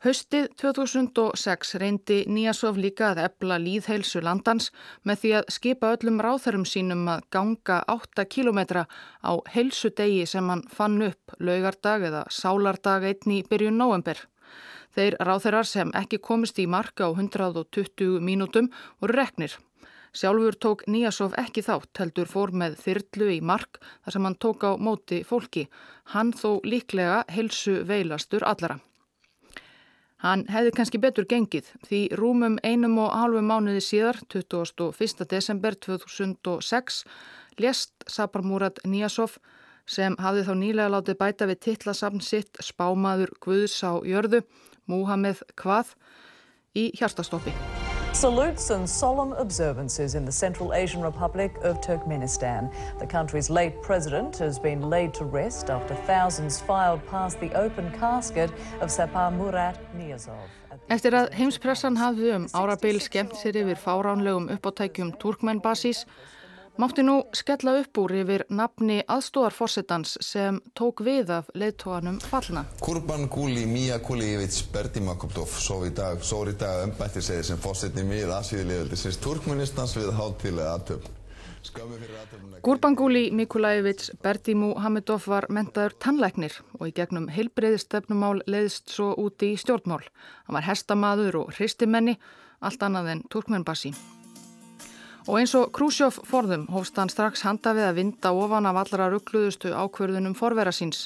Höstið 0.03 0.49
2006 0.59 1.77
reyndi 1.79 2.15
Níasov 2.27 2.75
líka 2.75 3.13
að 3.13 3.21
ebla 3.23 3.55
líðheilsu 3.55 4.19
landans 4.19 4.65
með 5.07 5.21
því 5.21 5.31
að 5.37 5.53
skipa 5.55 5.91
öllum 5.95 6.17
ráþarum 6.25 6.65
sínum 6.67 7.05
að 7.07 7.23
ganga 7.31 7.77
8 7.87 8.25
kilometra 8.35 8.83
á 9.23 9.31
heilsudegi 9.55 10.27
sem 10.27 10.51
hann 10.51 10.65
fann 10.67 10.99
upp 11.07 11.37
laugardag 11.39 12.03
eða 12.09 12.25
sálardag 12.27 13.07
einni 13.13 13.39
í 13.39 13.47
byrjun 13.47 13.79
november. 13.79 14.19
Þeir 14.91 15.15
ráþarar 15.23 15.71
sem 15.71 15.95
ekki 15.95 16.19
komist 16.19 16.59
í 16.59 16.67
marka 16.67 17.07
á 17.07 17.15
120 17.15 18.19
mínútum 18.19 18.73
voru 18.99 19.21
reknir. 19.23 19.55
Sjálfur 20.11 20.59
tók 20.59 20.83
Níasov 20.83 21.39
ekki 21.39 21.63
þátt, 21.63 21.95
heldur 21.95 22.27
fór 22.27 22.51
með 22.51 22.75
þyrlu 22.83 23.37
í 23.39 23.39
mark 23.39 23.79
þar 24.03 24.19
sem 24.19 24.27
hann 24.27 24.35
tók 24.35 24.67
á 24.67 24.75
móti 24.75 25.23
fólki. 25.23 25.69
Hann 26.11 26.35
þó 26.35 26.59
líklega 26.67 27.23
helsu 27.31 27.85
veilastur 27.87 28.43
allara. 28.43 28.83
Hann 30.23 30.45
hefði 30.47 30.71
kannski 30.71 30.99
betur 31.03 31.25
gengið 31.27 31.67
því 31.83 31.99
rúmum 32.15 32.55
einum 32.63 32.95
og 33.03 33.11
halvu 33.11 33.41
mánuði 33.43 33.81
síðar, 33.83 34.21
21. 34.31 35.25
desember 35.27 35.75
2006, 35.75 37.01
lést 37.59 38.07
Saparmurat 38.07 38.79
Níasov 38.87 39.35
sem 39.83 40.15
hafði 40.23 40.47
þá 40.47 40.53
nýlega 40.61 40.95
látið 40.95 41.19
bæta 41.19 41.51
við 41.51 41.63
titlasafn 41.67 42.23
sitt 42.23 42.63
Spámaður 42.63 43.35
Guðs 43.43 43.81
á 43.83 43.99
jörðu, 44.07 44.45
Múhameð 44.87 45.43
Kvað, 45.59 45.91
í 46.71 46.93
hjartastoppi. 46.95 47.82
Salutes 48.13 48.69
and 48.69 48.87
solemn 48.87 49.33
observances 49.33 50.13
in 50.13 50.23
the 50.23 50.31
Central 50.31 50.71
Asian 50.75 51.01
Republic 51.01 51.51
of 51.63 51.81
Turkmenistan. 51.81 52.71
The 52.99 53.07
country's 53.07 53.49
late 53.49 53.81
president 53.81 54.37
has 54.37 54.59
been 54.59 54.87
laid 54.87 55.15
to 55.15 55.25
rest 55.25 55.71
after 55.71 55.95
thousands 56.05 56.61
filed 56.61 57.03
past 57.07 57.39
the 57.39 57.51
open 57.55 57.91
casket 57.97 58.51
of 58.81 58.91
Sapar 58.91 59.31
Murat 59.35 59.79
Niyazov. 59.97 60.45
Eftir 60.93 61.17
að 61.17 61.33
heimspressan 61.33 61.97
hafði 61.97 62.35
um 62.37 62.45
árabil 62.53 63.01
skemmt 63.01 63.33
sér 63.39 63.57
yfir 63.63 63.81
fáránlegum 63.81 64.45
uppáttækjum 64.59 65.15
Turkmenbasís 65.17 66.05
Mátti 66.77 67.03
nú 67.05 67.19
skella 67.37 67.75
upp 67.77 67.97
úr 68.01 68.11
yfir 68.17 68.43
nafni 68.49 69.03
aðstóðarforsetans 69.05 70.15
sem 70.25 70.55
tók 70.73 71.03
við 71.05 71.29
af 71.35 71.51
leittóanum 71.53 72.17
fallna. 72.17 72.63
Kurban 72.81 73.27
Guli 73.29 73.67
Mía 73.69 73.99
Kulievits 74.01 74.63
Berdimakoptov 74.73 75.53
sór 75.53 75.85
í 75.85 75.91
dag, 75.93 76.23
sór 76.25 76.49
í 76.49 76.55
dag 76.57 76.87
umbættir 76.87 77.21
segið 77.21 77.51
sem 77.51 77.59
fórsetni 77.61 78.05
mið 78.07 78.33
Asíðilegöldi 78.39 78.97
sinns 78.97 79.21
Turkmenistans 79.21 79.93
við 79.99 80.15
hátilega 80.17 80.73
aðtöfn. 80.79 81.19
Gúrbangúli 82.63 83.29
Mikulajevits 83.31 84.11
Berdimu 84.23 84.73
Hamidov 84.83 85.27
var 85.31 85.47
mentaður 85.49 85.95
tannleiknir 86.03 86.57
og 86.79 86.89
í 86.89 86.95
gegnum 86.97 87.29
heilbreyðistefnumál 87.31 88.41
leiðist 88.47 88.91
svo 88.91 89.13
úti 89.15 89.53
í 89.53 89.61
stjórnmál. 89.61 90.01
Hann 90.47 90.57
var 90.57 90.67
hestamaður 90.67 91.39
og 91.45 91.53
hristimenni, 91.55 92.17
allt 92.59 92.83
annað 92.83 93.13
en 93.13 93.23
turkmennbassi. 93.31 93.93
Og 95.23 95.37
eins 95.39 95.53
og 95.55 95.69
Krúsjóf 95.71 96.17
forðum 96.27 96.65
hófst 96.73 96.97
hann 96.99 97.11
strax 97.11 97.45
handa 97.47 97.71
við 97.77 97.85
að 97.87 97.99
vinda 98.01 98.31
ofan 98.35 98.65
af 98.67 98.79
allra 98.81 99.05
ruggluðustu 99.13 99.69
ákverðunum 99.71 100.33
forvera 100.35 100.73
síns. 100.75 101.05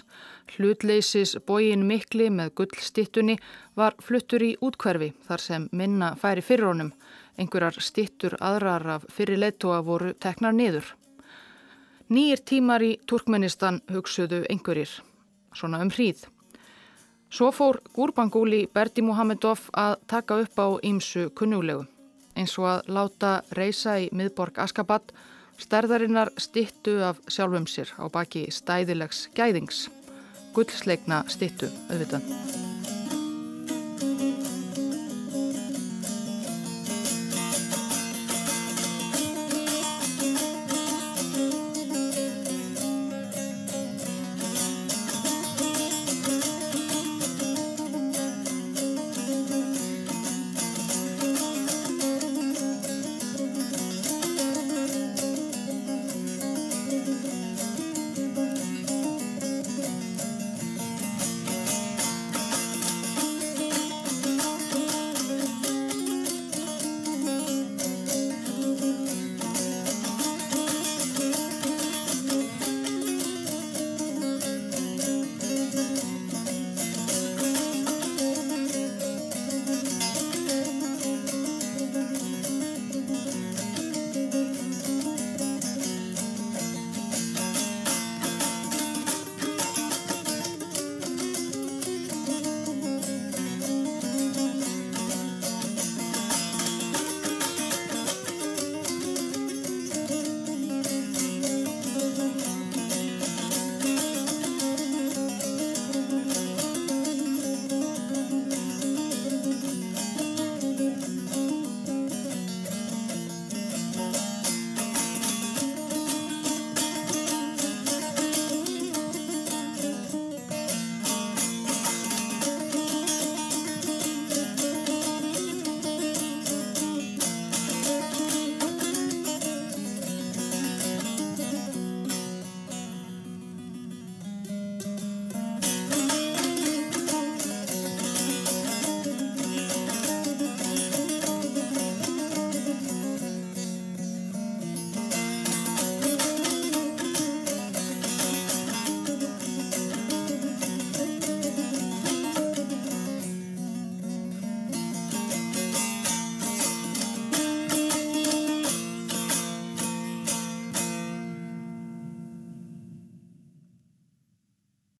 Hlutleysis 0.55 1.35
bógin 1.45 1.83
mikli 1.85 2.31
með 2.33 2.55
gullstittunni 2.57 3.35
var 3.77 3.93
fluttur 4.01 4.41
í 4.41 4.55
útkverfi 4.57 5.11
þar 5.27 5.43
sem 5.43 5.67
minna 5.71 6.15
færi 6.17 6.41
fyrir 6.41 6.71
honum. 6.71 6.89
Einhverjar 7.37 7.77
stittur 7.77 8.33
aðrar 8.41 8.87
af 8.95 9.05
fyrir 9.13 9.37
leittóa 9.37 9.83
voru 9.85 10.15
teknar 10.17 10.55
niður. 10.57 10.95
Nýjir 12.09 12.41
tímar 12.41 12.81
í 12.81 12.95
Turkmenistan 13.05 13.81
hugsuðu 13.91 14.45
einhverjir, 14.49 14.89
svona 15.53 15.83
um 15.83 15.91
hríð. 15.93 16.23
Svo 17.29 17.51
fór 17.51 17.81
Gúrbangúli 17.93 18.63
Berdi 18.73 19.03
Muhammedov 19.03 19.67
að 19.75 19.97
taka 20.07 20.39
upp 20.41 20.57
á 20.57 20.67
ímsu 20.81 21.27
kunnulegu, 21.35 21.83
eins 22.37 22.57
og 22.61 22.69
að 22.69 22.93
láta 22.93 23.33
reysa 23.57 23.97
í 24.01 24.09
miðborg 24.15 24.59
Askabat 24.63 25.13
stærðarinnar 25.61 26.31
stittu 26.37 26.99
af 27.05 27.19
sjálfum 27.31 27.65
sér 27.69 27.93
á 27.97 28.05
baki 28.13 28.47
stæðilegs 28.53 29.27
gæðings, 29.37 29.87
gullsleikna 30.53 31.23
stittu 31.33 31.71
auðvitað. 31.89 32.96